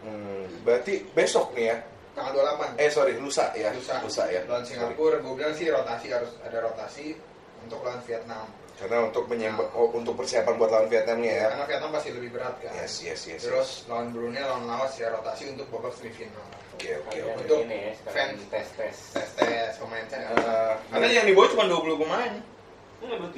Hmm, 0.04 0.44
berarti 0.66 1.06
besok 1.16 1.56
nih 1.56 1.72
ya? 1.72 1.78
Tanggal 2.18 2.34
28. 2.76 2.82
Eh 2.82 2.90
sorry, 2.92 3.14
lusa 3.22 3.54
ya? 3.56 3.70
lusa, 3.72 4.02
lusa 4.04 4.24
ya. 4.28 4.42
lawan 4.50 4.66
Singapura 4.68 5.22
gue 5.24 5.34
bilang 5.38 5.56
sih 5.56 5.72
rotasi 5.72 6.12
harus 6.12 6.36
ada 6.44 6.58
rotasi 6.60 7.16
untuk 7.64 7.80
lawan 7.84 8.02
Vietnam. 8.04 8.46
Karena 8.80 8.98
untuk 9.04 9.28
menyembah 9.28 9.76
oh, 9.76 9.92
untuk 9.92 10.16
persiapan 10.16 10.56
buat 10.56 10.72
lawan 10.72 10.88
Vietnamnya 10.88 11.34
ya. 11.36 11.48
Karena 11.52 11.66
Vietnam 11.68 11.92
pasti 11.92 12.10
lebih 12.16 12.30
berat 12.32 12.56
kan. 12.64 12.72
Yes, 12.80 12.94
yes, 13.04 13.22
yes. 13.28 13.42
Terus 13.44 13.70
lawan 13.92 14.16
Brunei, 14.16 14.40
lawan 14.40 14.64
Laos 14.66 14.96
ya 14.96 15.12
rotasi 15.12 15.52
untuk 15.52 15.68
babak 15.68 15.92
semifinal. 16.00 16.48
Oke, 16.80 16.96
oke, 16.96 17.12
Kalian 17.12 17.28
oke. 17.28 17.40
Untuk 17.44 17.60
ini 17.68 17.78
ya, 17.92 17.92
fans. 18.08 18.40
tes 18.48 18.68
tes. 18.80 18.96
Tes 19.12 19.30
tes 19.36 19.72
pemain 19.76 20.06
cadangan. 20.08 20.80
Karena 20.88 21.08
yang 21.12 21.28
dibawa 21.28 21.48
cuma 21.52 21.64
20 21.68 22.04
pemain. 22.08 22.34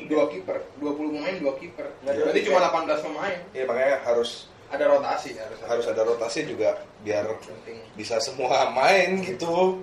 Dua 0.09 0.25
kiper, 0.29 0.57
20 0.77 1.13
pemain, 1.13 1.35
dua 1.37 1.53
kiper. 1.57 1.85
Ada 2.01 2.17
Berarti 2.21 2.41
cuma 2.45 2.59
18 2.65 3.05
pemain. 3.05 3.37
Iya 3.53 3.63
makanya 3.65 3.97
harus 4.05 4.49
Ada 4.71 4.85
rotasi 4.87 5.35
harus. 5.35 5.57
harus 5.67 5.85
ada 5.85 6.01
rotasi 6.01 6.47
juga 6.47 6.79
biar 7.03 7.27
penting. 7.43 7.77
bisa 7.93 8.17
semua 8.23 8.71
main 8.71 9.19
gitu. 9.21 9.77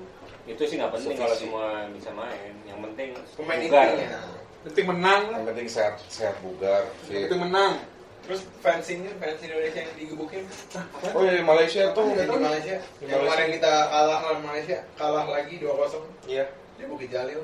Itu 0.48 0.62
sih 0.64 0.76
nggak 0.76 0.90
penting 0.90 1.14
kalau 1.14 1.36
semua 1.36 1.64
bisa 1.92 2.10
main. 2.10 2.52
Yang 2.64 2.78
penting 2.82 3.08
Pemain 3.36 3.58
bugar. 3.60 3.84
intinya. 3.86 4.20
penting 4.60 4.84
menang 4.86 5.22
Yang 5.30 5.44
penting 5.46 5.66
sehat 5.68 5.94
sehat 6.08 6.36
bugar. 6.40 6.82
yang 6.82 7.04
fit. 7.04 7.22
penting 7.26 7.42
menang 7.42 7.74
Terus 8.18 8.40
fans 8.58 8.84
ini, 8.86 9.08
fans 9.14 9.38
Indonesia 9.38 9.78
yang 9.78 9.94
digebukin 9.94 10.42
Oh 11.16 11.22
iya 11.22 11.40
Malaysia 11.40 11.82
tuh. 11.92 12.04
yang 12.10 12.26
di 12.26 12.36
Malaysia. 12.38 12.76
Di 12.76 13.04
Yang 13.04 13.08
Malaysia. 13.08 13.20
kemarin 13.22 13.48
kita 13.54 13.72
kalah 13.86 14.18
lawan 14.20 14.40
Malaysia, 14.42 14.76
kalah 14.94 15.24
lagi 15.24 15.54
2-0 15.56 16.02
Iya. 16.26 16.44
di 16.74 16.84
Bukit 16.84 17.08
Jalil. 17.08 17.40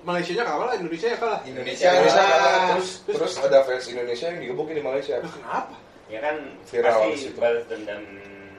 Malaysia 0.00 0.32
nya 0.32 0.44
kalah 0.46 0.74
Indonesia 0.74 1.06
ya 1.08 1.18
kalah 1.18 1.40
Indonesia 1.44 1.86
Indonesia 1.90 2.22
kalah. 2.22 2.66
terus 2.72 2.90
terus 3.04 3.32
ada 3.36 3.58
fans 3.60 3.84
Indonesia 3.84 4.26
yang 4.28 4.40
digebukin 4.40 4.74
di 4.74 4.84
Malaysia. 4.84 5.14
Kenapa 5.20 5.74
Ya 6.08 6.18
kan 6.18 6.36
Viral 6.64 6.98
di 7.04 7.12
pasti 7.12 7.30
balas 7.36 7.64
dendam 7.68 8.00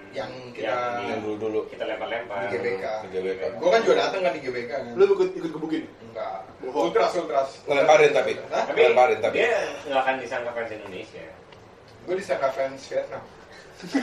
Yang 0.10 0.32
kita- 0.54 0.65
yang, 0.65 1.06
Yang 1.08 1.19
dulu 1.22 1.36
dulu. 1.38 1.60
kita 1.69 1.84
lempar-lempar. 1.86 2.39
Di 2.43 2.58
GBK. 2.58 2.86
Di 3.02 3.08
GBK. 3.12 3.41
Gue 3.56 3.69
kan 3.69 3.82
juga 3.82 3.95
datang 4.00 4.22
kan 4.22 4.32
di 4.34 4.41
GBK 4.41 4.69
kan. 4.72 4.84
lu 4.93 5.04
ikut 5.08 5.30
ikut 5.34 5.52
gebukin 5.52 5.84
Enggak. 6.04 6.41
Bohong. 6.60 6.89
Ultras 6.89 7.12
ultras. 7.15 7.50
Ngelemparin 7.63 8.12
tapi. 8.12 8.32
Hah? 8.50 8.63
Tapi 8.65 8.80
Ngelemparin 8.80 9.17
tapi. 9.19 9.36
dia 9.38 9.54
nggak 9.86 10.00
akan 10.00 10.15
disangka 10.17 10.50
fans 10.52 10.72
Indonesia. 10.72 11.26
Gue 12.04 12.15
disangka 12.17 12.48
fans 12.50 12.82
Vietnam. 12.86 13.24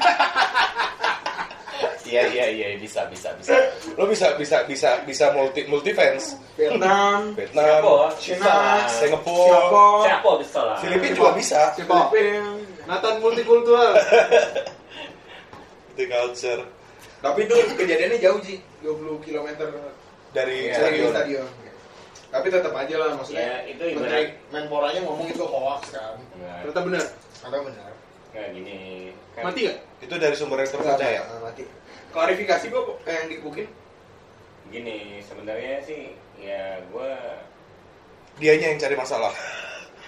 Iya 2.06 2.22
iya 2.30 2.46
iya 2.48 2.66
bisa 2.78 3.02
bisa 3.10 3.34
bisa. 3.34 3.50
Lo 3.98 4.06
bisa 4.06 4.30
bisa 4.38 4.62
bisa 4.62 5.02
bisa 5.02 5.26
multi 5.34 5.66
multi 5.66 5.90
fans. 5.90 6.38
Vietnam. 6.54 7.34
Vietnam, 7.34 7.82
Cina, 8.16 8.86
Singapura, 8.86 9.44
Singapura, 9.44 10.06
Siapa 10.06 10.30
bisa 10.38 10.60
lah. 10.62 10.76
Filipina 10.78 11.12
juga 11.12 11.30
bisa. 11.34 11.60
siapa 11.74 12.06
Filipina. 12.08 12.54
Nathan 12.86 13.14
multikultural 13.18 13.92
The 15.96 16.04
culture 16.06 16.62
Tapi 17.16 17.38
itu 17.42 17.54
kejadiannya 17.72 18.18
jauh 18.20 18.40
sih, 18.40 18.60
20 18.80 19.18
km 19.18 19.48
dari 20.30 20.68
Iya, 20.68 20.76
dari 20.78 20.96
stadion. 21.00 21.10
stadion. 21.10 21.48
Tapi 22.28 22.46
tetap 22.52 22.72
aja 22.72 22.94
lah 22.94 23.10
maksudnya. 23.16 23.40
Ya, 23.40 23.54
itu 23.64 23.82
Menteri 23.90 23.96
ibarat- 24.28 24.36
Menporanya 24.52 25.00
ngomong 25.02 25.26
itu 25.26 25.40
hoax 25.40 25.82
kan. 25.90 26.20
Nggak, 26.34 26.56
ternyata 26.62 26.80
benar 26.82 27.04
Atau 27.40 27.60
benar? 27.64 27.90
nggak 28.30 28.46
gini. 28.52 28.78
Kan, 29.32 29.42
mati 29.42 29.60
gak 29.64 29.78
Itu 29.98 30.14
dari 30.16 30.36
sumber 30.36 30.60
yang 30.60 30.70
terpercaya. 30.70 31.22
Mati. 31.40 31.64
Klarifikasi 32.08 32.64
gue 32.66 32.82
yang 33.04 33.26
digebukin 33.26 33.66
Gini, 34.66 34.96
sebenarnya 35.22 35.80
sih 35.80 36.12
ya 36.36 36.82
gue 36.84 37.10
Dianya 38.36 38.66
yang 38.68 38.78
cari 38.78 38.92
masalah 38.94 39.32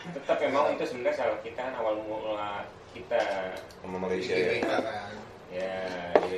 tetap 0.09 0.40
memang 0.40 0.72
itu 0.72 0.85
sebenarnya 0.85 1.16
salah 1.18 1.38
kita 1.38 1.59
kan 1.59 1.74
awal 1.74 2.01
mula 2.01 2.64
kita 2.90 3.20
sama 3.77 3.96
Malaysia 3.98 4.33
ya. 4.33 4.57
kan. 4.62 5.12
Ya 5.49 5.73
itu 6.19 6.37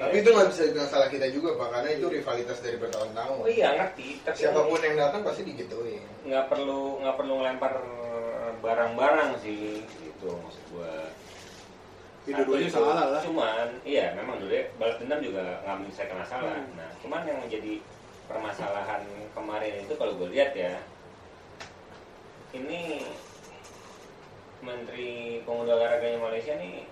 Tapi 0.00 0.16
itu 0.20 0.28
nggak 0.32 0.48
bisa 0.52 0.62
dibilang 0.68 0.90
salah 0.92 1.08
kita 1.08 1.26
juga 1.32 1.56
pak, 1.56 1.68
karena 1.72 1.88
itu 1.96 2.06
rivalitas 2.08 2.58
dari 2.60 2.76
bertahun-tahun. 2.76 3.36
Oh 3.40 3.48
iya 3.48 3.68
ngerti, 3.76 4.20
tapi 4.24 4.36
Siapa 4.36 4.60
pun 4.64 4.80
yang 4.80 4.96
datang 4.96 5.20
pasti 5.24 5.42
digituin. 5.44 6.04
nggak 6.28 6.44
perlu 6.48 7.00
nggak 7.00 7.16
perlu 7.16 7.32
ngelempar 7.40 7.74
barang-barang 8.60 9.30
sih 9.40 9.80
gitu 10.04 10.28
maksud 10.36 10.64
gua 10.76 11.08
itu, 12.28 12.68
salah 12.68 13.16
lah. 13.16 13.22
cuman 13.24 13.80
iya 13.82 14.12
memang 14.12 14.36
dulu 14.36 14.52
ya 14.52 14.68
balas 14.76 15.00
dendam 15.00 15.24
juga 15.24 15.64
nggak 15.64 15.76
menyelesaikan 15.80 16.16
masalah 16.20 16.52
Hmm. 16.60 16.76
nah 16.76 16.90
cuman 17.00 17.20
yang 17.24 17.38
menjadi 17.40 17.72
permasalahan 18.28 19.02
kemarin 19.32 19.74
itu 19.80 19.94
kalau 19.96 20.12
gue 20.20 20.28
lihat 20.28 20.52
ya 20.52 20.76
ini 22.52 23.08
Menteri 24.60 25.40
Pemuda 25.48 25.80
Olahraganya 25.80 26.20
Malaysia 26.20 26.52
nih 26.60 26.84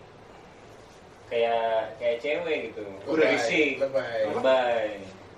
kayak 1.29 1.95
kayak 1.97 2.17
cewek 2.19 2.59
gitu 2.69 2.83
Udah, 3.05 3.29
berisik 3.29 3.77
lebay. 3.79 4.21
lebay 4.29 4.89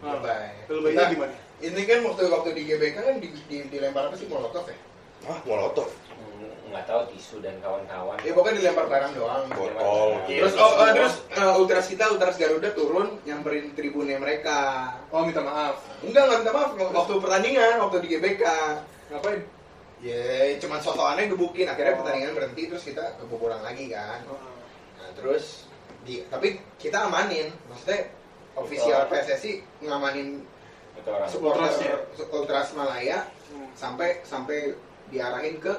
Lebay. 0.00 0.46
Lebaynya 0.66 0.96
Kita- 0.96 1.12
gimana 1.12 1.35
Ini 1.61 1.81
kan 1.85 1.98
waktu 2.03 2.22
waktu 2.26 2.50
di 2.57 2.62
GBK 2.64 2.96
kan 2.96 3.16
di, 3.20 3.29
di, 3.44 3.57
dilempar 3.68 4.09
apa 4.09 4.16
sih 4.16 4.24
molotov 4.24 4.64
ya? 4.64 4.72
Ah, 5.29 5.37
molotov. 5.44 5.92
Hmm, 6.09 6.48
nggak 6.72 6.88
tahu 6.88 7.12
tisu 7.12 7.44
dan 7.44 7.61
kawan-kawan 7.61 8.16
Ya 8.24 8.33
pokoknya 8.33 8.64
dilempar 8.64 8.88
barang 8.88 9.12
doang. 9.12 9.44
Botol. 9.53 10.24
Iya, 10.24 10.40
Terus 10.40 10.55
oh, 10.57 10.72
oh, 10.72 10.88
terus 10.88 11.14
uh, 11.37 11.53
ultras 11.55 11.85
kita 11.85 12.09
ultras 12.09 12.40
Garuda 12.40 12.72
turun 12.72 13.20
nyamperin 13.22 13.76
tribunnya 13.76 14.16
mereka. 14.16 14.88
oh 15.12 15.20
minta 15.20 15.44
maaf 15.44 15.85
Enggak, 16.00 16.22
enggak 16.24 16.38
minta 16.40 16.53
maaf 16.55 16.70
waktu 16.72 17.12
pertandingan, 17.20 17.74
waktu 17.79 17.96
di 18.00 18.09
GBK. 18.09 18.44
ngapain 19.12 19.40
Ya, 20.00 20.16
cuman 20.57 20.81
sotoannya 20.81 21.29
gebukin. 21.29 21.68
Akhirnya 21.68 22.00
pertandingan 22.00 22.33
berhenti 22.33 22.72
terus 22.72 22.88
kita 22.88 23.20
kebobolan 23.20 23.61
lagi 23.61 23.92
kan. 23.92 24.24
Nah, 24.96 25.12
terus 25.12 25.68
di 26.03 26.25
tapi 26.27 26.59
kita 26.77 27.07
amanin. 27.07 27.49
Maksudnya 27.69 28.09
official 28.57 29.07
PSSI 29.07 29.53
ngamanin 29.81 30.43
itu 30.97 31.11
supporter 31.31 31.65
Ultras 31.65 31.77
ya? 31.81 31.97
Ultras 32.29 32.69
Malaya 32.75 33.19
Hmm. 33.51 33.67
sampai 33.75 34.23
sampai 34.23 34.79
diarahin 35.11 35.59
ke 35.59 35.75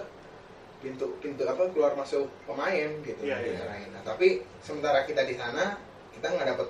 pintu 0.84 1.08
pintu 1.24 1.48
apa 1.48 1.72
keluar 1.72 1.96
masuk 1.96 2.28
pemain 2.44 2.90
gitu 3.00 3.22
iya. 3.24 3.40
diarahin. 3.40 3.96
Nah, 3.96 4.04
tapi 4.04 4.44
sementara 4.60 5.08
kita 5.08 5.24
di 5.24 5.40
sana 5.40 5.80
kita 6.12 6.28
nggak 6.28 6.48
dapet 6.52 6.68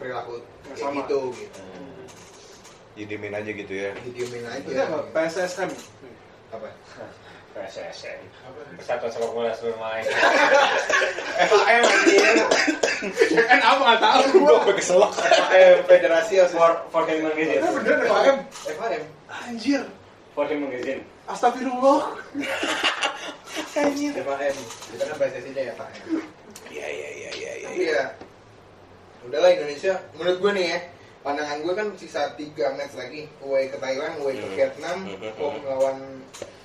perilaku 0.00 0.40
Yang 0.64 0.64
kayak 0.64 0.78
sama. 0.80 0.96
gitu 1.04 1.20
gitu. 1.36 1.60
Hmm. 1.60 2.04
Didiemin 2.96 3.34
aja 3.36 3.50
gitu 3.52 3.74
ya. 3.74 3.90
Didiemin 4.00 4.44
aja. 4.48 4.64
Ini 4.64 4.80
apa? 4.80 4.98
PSSM 5.12 5.70
Apa? 6.54 6.68
PSSN 7.54 8.18
Persatuan 8.74 9.08
Sepak 9.08 9.30
Bola 9.30 9.54
Seluruh 9.54 9.78
Malaysia 9.78 10.10
FAM 11.40 11.82
anjir. 11.86 12.36
kan 13.46 13.60
apa 13.60 13.80
nggak 13.80 14.00
tahu 14.00 14.22
Gue 14.34 14.50
sampai 14.50 14.74
keselak. 14.74 15.12
FAM 15.14 15.76
Federasi 15.86 16.34
for 16.50 16.70
for 16.88 17.02
him 17.04 17.22
magazine 17.22 17.58
Eh, 17.58 17.72
bener 17.72 17.96
FAM 18.02 18.36
FAM. 18.74 19.02
anjir 19.46 19.82
for 20.32 20.44
him 20.44 20.58
magazine 20.62 21.00
astagfirullah 21.24 22.18
FAM. 23.70 24.54
Kita 24.90 25.04
kan 25.04 25.16
PSSI 25.16 25.50
nya 25.52 25.62
ya 25.64 25.74
FAM. 25.74 25.90
Iya 26.68 26.86
iya 26.88 27.08
iya 27.12 27.30
iya 27.32 27.52
iya. 27.54 27.70
Ya 27.94 28.02
udahlah 29.24 29.50
Indonesia 29.52 29.94
menurut 30.12 30.38
gue 30.38 30.52
nih 30.52 30.66
ya 30.68 30.78
pandangan 31.22 31.58
gue 31.58 31.72
kan 31.72 31.88
sisa 31.94 32.34
3 32.34 32.44
match 32.76 32.92
lagi 32.94 33.24
away 33.40 33.66
ke 33.66 33.78
Thailand, 33.78 34.20
away 34.20 34.36
ke 34.36 34.44
Hmm. 34.44 34.52
Vietnam, 34.52 34.98
Hmm. 35.06 35.32
home 35.34 35.60
lawan 35.64 35.96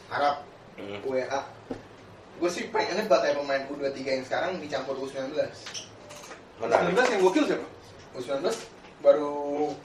Arab, 0.10 0.44
Hmm. 0.80 1.00
UEA 1.04 1.42
gue 2.40 2.50
sih 2.50 2.64
pengennya 2.68 3.04
batai 3.04 3.36
pemain 3.36 3.68
U23 3.68 4.00
yang 4.00 4.24
sekarang 4.24 4.58
dicampur 4.58 4.96
U19 4.98 5.36
Menarik. 6.58 6.96
19 6.96 7.12
yang 7.12 7.22
gokil 7.22 7.44
siapa 7.46 7.68
U19 8.14 8.44
baru 9.00 9.32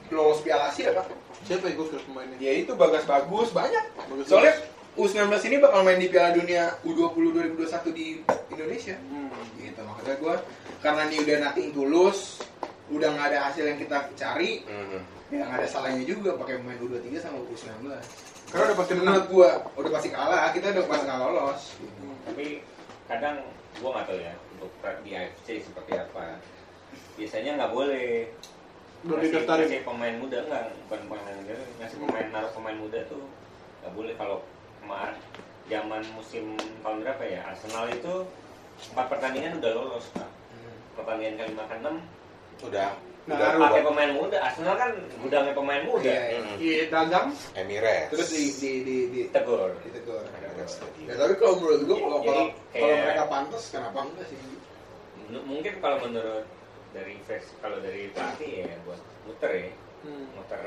lolos 0.09 0.39
Piala 0.41 0.71
Asia 0.71 0.91
pak 0.91 1.07
siapa 1.43 1.67
yang 1.67 1.77
gokil 1.77 1.99
pemainnya 2.03 2.37
ya 2.39 2.53
itu 2.57 2.73
bagas 2.75 3.03
bagus 3.05 3.51
banyak 3.51 3.83
Bagus. 4.09 4.27
soalnya 4.27 4.55
U19 4.95 5.27
ini 5.45 5.57
bakal 5.59 5.83
main 5.83 5.99
di 5.99 6.07
Piala 6.07 6.31
Dunia 6.33 6.79
U20 6.83 7.35
2021 7.59 7.91
di 7.91 8.07
Indonesia 8.49 8.95
Hmm. 9.05 9.31
gitu 9.57 9.81
makanya 9.83 10.15
gue 10.17 10.35
karena 10.79 11.03
ini 11.07 11.17
udah 11.21 11.37
nothing 11.43 11.69
tulus 11.71 12.39
udah 12.87 13.09
nggak 13.11 13.27
ada 13.29 13.39
hasil 13.51 13.65
yang 13.65 13.79
kita 13.81 13.97
cari 14.15 14.63
Mhm. 14.63 15.01
ya 15.33 15.43
nggak 15.43 15.59
ada 15.59 15.67
salahnya 15.67 16.05
juga 16.05 16.35
pakai 16.37 16.59
pemain 16.59 16.79
U23 16.79 17.19
sama 17.19 17.39
U19 17.41 17.91
karena 18.55 18.71
udah 18.71 18.79
pasti 18.79 18.93
menang. 18.95 19.15
Menurut 19.19 19.27
gua 19.35 19.51
udah 19.75 19.91
pasti 19.99 20.09
kalah 20.15 20.55
kita 20.55 20.67
udah 20.71 20.87
pasti 20.87 21.05
nggak 21.11 21.21
lolos. 21.27 21.63
Tapi 22.23 22.47
kadang 23.11 23.37
gua 23.83 23.91
nggak 23.99 24.07
tahu 24.07 24.19
ya 24.23 24.35
untuk 24.55 24.71
di 25.03 25.11
AFC 25.11 25.49
seperti 25.59 25.93
apa. 25.99 26.39
Biasanya 27.19 27.51
nggak 27.59 27.73
boleh. 27.75 28.31
Belum 29.03 29.19
ngasih, 29.19 29.35
didaftarin. 29.35 29.67
ngasih 29.67 29.83
pemain 29.83 30.17
muda 30.23 30.39
enggak 30.47 30.65
bukan 30.87 31.01
pemain 31.11 31.37
muda 31.37 31.55
ngasih 31.83 31.99
pemain 32.01 32.27
naruh 32.31 32.53
pemain 32.55 32.79
muda 32.79 32.99
tuh 33.11 33.27
nggak 33.83 33.93
boleh. 33.99 34.15
Kalau 34.15 34.39
kemarin 34.79 35.19
zaman 35.67 36.03
musim 36.15 36.45
tahun 36.55 36.97
berapa 37.03 37.23
ya? 37.27 37.41
Arsenal 37.51 37.91
itu 37.91 38.15
empat 38.95 39.07
pertandingan 39.11 39.59
udah 39.59 39.71
lolos 39.75 40.07
pak. 40.15 40.31
Pertandingan 40.95 41.35
kelima 41.43 41.67
ke 41.67 41.75
enam 41.83 41.97
Udah. 42.63 42.95
Nah, 43.25 43.41
Udah 43.41 43.57
pakai 43.57 43.83
pemain 43.83 44.11
muda. 44.13 44.37
Arsenal 44.37 44.77
kan 44.77 44.93
gudangnya 45.19 45.53
pemain 45.53 45.83
muda. 45.83 46.05
Iya, 46.05 46.39
Mhm. 46.39 46.57
iya 46.61 46.83
dagang. 46.93 47.29
Emirates. 47.57 48.11
terus 48.13 48.29
di 48.29 48.45
di 48.53 48.73
di, 48.85 48.97
di 49.09 49.21
tegur 49.33 49.73
ditegur. 49.81 50.21
Emirates. 50.31 50.77
Tadi. 50.77 51.09
ya 51.09 51.15
tapi 51.17 51.33
kalau 51.35 51.55
menurut 51.57 51.83
gua 51.83 51.97
kalau 52.21 52.45
kalau 52.71 52.97
mereka 53.01 53.25
pantas 53.27 53.65
kenapa 53.69 53.99
enggak 54.03 54.27
sih? 54.29 54.39
M- 55.25 55.45
mungkin 55.45 55.73
kalau 55.81 55.97
menurut 56.01 56.45
dari 56.93 57.17
vers 57.25 57.47
kalau 57.59 57.81
dari 57.81 58.13
pelatih 58.13 58.51
ya 58.63 58.77
buat 58.85 59.01
muter 59.25 59.51
ya. 59.51 59.73
Hmm. 60.05 60.27
muter 60.37 60.63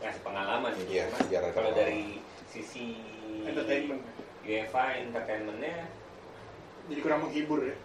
ngasih 0.00 0.22
pengalaman 0.24 0.70
gitu. 0.80 0.88
Iya, 0.90 1.04
ada 1.04 1.20
kalau 1.52 1.68
pengalaman. 1.68 1.76
dari 1.76 2.02
sisi 2.48 2.96
entertainment. 3.44 4.00
UEFA 4.40 4.84
entertainmentnya 4.98 5.84
jadi 6.88 7.00
kurang 7.04 7.20
menghibur 7.22 7.60
ya? 7.62 7.76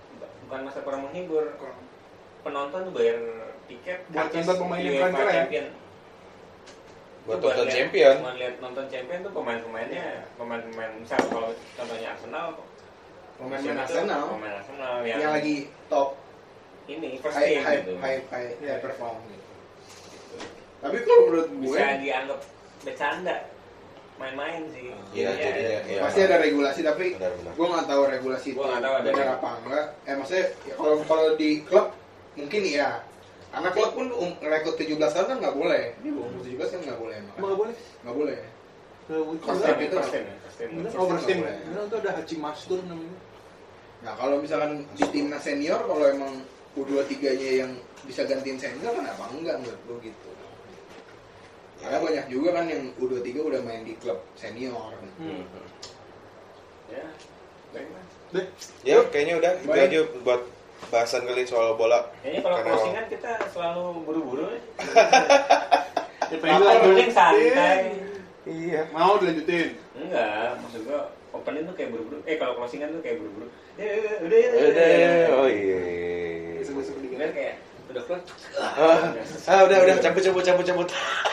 bukan 0.47 0.59
masa 0.63 0.79
kurang 0.79 1.03
menghibur. 1.03 1.51
Kurang. 1.59 1.79
Penonton 2.41 2.79
tuh 2.87 2.93
bayar 2.95 3.19
tiket 3.65 3.99
Buat 4.09 4.29
nonton 4.31 4.55
pemain 4.61 4.79
yang 4.79 4.93
UEFA 4.93 5.07
keren-keren. 5.07 5.35
Champion. 5.35 5.67
Buat 7.25 7.37
Itu 7.37 7.45
nonton 7.49 7.67
champion. 7.69 8.15
Buat 8.21 8.35
lihat 8.37 8.55
nonton 8.61 8.85
champion 8.87 9.19
tuh 9.21 9.31
pemain-pemainnya 9.33 10.05
pemain-pemain 10.35 10.91
misal 10.97 11.21
kalau 11.25 11.49
contohnya 11.73 12.07
Arsenal 12.13 12.45
pemain 13.35 13.59
musim 13.59 13.73
itu 13.73 13.81
Arsenal 13.81 14.21
pemain 14.31 14.53
Arsenal 14.55 14.93
yang, 15.03 15.19
yang 15.19 15.33
lagi 15.35 15.55
top 15.91 16.09
ini 16.85 17.17
first 17.17 17.33
high 17.35 17.49
team 17.49 17.63
high 17.65 17.79
gitu. 17.81 17.91
high 17.97 18.19
high, 18.29 18.49
Iya. 18.61 18.71
high 18.77 18.81
perform 18.85 19.17
gitu. 19.27 19.45
Tapi 20.79 20.97
kalau 21.01 21.21
menurut 21.25 21.47
gue 21.49 21.61
bisa 21.65 21.97
dianggap 21.97 22.39
bercanda 22.85 23.35
main-main 24.15 24.61
sih 24.71 24.93
Iya, 25.11 25.29
jadinya, 25.35 25.79
iya. 25.89 25.99
pasti 25.99 26.19
ada 26.23 26.37
regulasi 26.39 26.79
tapi 26.79 27.05
gue 27.17 27.67
nggak 27.67 27.87
tahu 27.89 28.01
regulasi 28.07 28.47
itu 28.53 28.59
Gua 28.61 28.69
nggak 28.71 28.83
tahu 28.85 28.93
ada 28.95 29.09
benar 29.11 29.27
apa 29.35 29.49
enggak. 29.65 29.85
Eh 30.05 30.13
maksudnya 30.15 30.45
ya 30.63 30.73
kalau 30.77 30.95
kalau 31.03 31.27
di 31.35 31.49
klub 31.65 31.87
mungkin 32.37 32.61
iya. 32.63 32.89
Karena 33.55 33.69
klub 33.71 33.91
pun 33.95 34.07
um, 34.11 34.31
rekrut 34.43 34.75
17 34.75 34.99
tahun 34.99 35.27
kan 35.31 35.37
nggak 35.39 35.55
boleh. 35.55 35.83
Di 36.03 36.11
bawah 36.11 36.27
umur 36.27 36.43
17 36.43 36.59
kan 36.75 36.79
nggak 36.83 36.99
boleh. 36.99 37.15
emang 37.15 37.35
nggak 37.39 37.55
boleh 37.55 37.75
Nggak 38.03 38.15
boleh. 38.19 38.39
Team, 39.05 39.77
itu 39.85 39.95
first 39.95 40.11
team 40.11 40.23
ya, 40.27 40.35
first 40.43 40.57
team. 40.59 40.69
Bener, 40.75 40.89
First 40.91 40.97
oh 40.99 41.05
team 41.05 41.13
first 41.15 41.27
team 41.29 41.37
nggak 41.39 41.55
boleh. 41.55 41.67
Bener, 41.71 41.81
itu 41.87 41.95
ada 42.03 42.11
Haji 42.19 42.35
Mastur 42.41 42.79
namanya 42.83 43.17
Nah 44.03 44.13
kalau 44.19 44.35
misalkan 44.37 44.71
di 44.93 45.05
timnas 45.09 45.41
senior 45.41 45.81
kalau 45.87 46.05
emang 46.05 46.33
U23-nya 46.75 47.51
yang 47.63 47.71
bisa 48.03 48.27
gantiin 48.27 48.59
senior 48.59 48.91
kan 48.91 49.05
apa 49.07 49.23
enggak 49.31 49.55
menurut 49.63 49.81
gue 49.87 50.11
gitu. 50.11 50.29
Karena 51.79 51.97
banyak 52.03 52.25
juga 52.27 52.49
kan 52.59 52.65
yang 52.67 52.83
U23 52.99 53.29
udah 53.39 53.61
main 53.63 53.81
di 53.87 53.95
klub 53.97 54.19
senior. 54.35 54.93
hmm. 55.21 55.43
ya 56.91 57.05
baik 57.73 57.87
Mas. 57.89 58.09
deh 58.29 58.45
Ya, 58.85 59.01
kayaknya 59.09 59.41
udah 59.41 59.51
itu 59.57 59.73
aja 59.73 59.99
buat 60.21 60.41
bahasan 60.85 61.23
kali 61.23 61.43
soal 61.43 61.73
bola. 61.73 62.11
kayaknya 62.19 62.41
kalau 62.41 62.55
Karena- 62.57 62.69
closingan 62.73 63.05
kita 63.07 63.31
selalu 63.49 63.85
buru-buru 64.03 64.45
ya. 64.47 64.61
ya 66.31 66.37
Apa 66.37 66.45
yang 66.93 67.11
santai 67.11 67.79
Iya. 68.45 68.81
mau 68.91 69.17
dilanjutin 69.17 69.73
enggak 69.95 70.53
maksud 70.59 70.85
gua 70.85 71.09
opening 71.31 71.65
tuh 71.65 71.73
kayak 71.73 71.89
buru-buru 71.89 72.17
eh 72.23 72.35
kalau 72.35 72.53
closingan 72.55 72.89
tuh 72.91 73.01
kayak 73.01 73.17
buru-buru 73.17 73.47
ya 73.75 73.83
ya, 73.83 73.95
ya, 73.97 74.13
udah 74.21 74.37
ya 74.37 74.49
Udah, 74.61 75.35
oh 75.35 75.47
iya. 75.47 75.79
Besok-besok 76.59 76.95
dikit. 76.99 77.11
Gimana 77.11 77.31
kayak 77.31 77.55
udah 77.85 78.01
keluar 78.05 78.21
Ah, 78.55 79.09
ah, 79.49 79.59
udah 79.65 79.77
udah 79.81 79.95
cabut 79.99 80.21
cabut 80.21 80.43
cabut 80.43 80.65
cabut. 80.65 80.87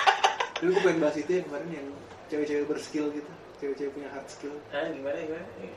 dulu 0.63 0.71
gue 0.73 0.83
pengen 0.85 0.99
bahas 1.01 1.17
itu 1.17 1.31
yang 1.33 1.45
kemarin 1.45 1.69
yang 1.73 1.87
cewek-cewek 2.29 2.65
berskill 2.65 3.07
gitu 3.11 3.31
cewek-cewek 3.59 3.93
punya 3.93 4.09
hard 4.09 4.27
skill 4.27 4.55
ah 4.71 4.87
gimana 4.87 5.19
gimana 5.19 5.43
ya 5.59 5.75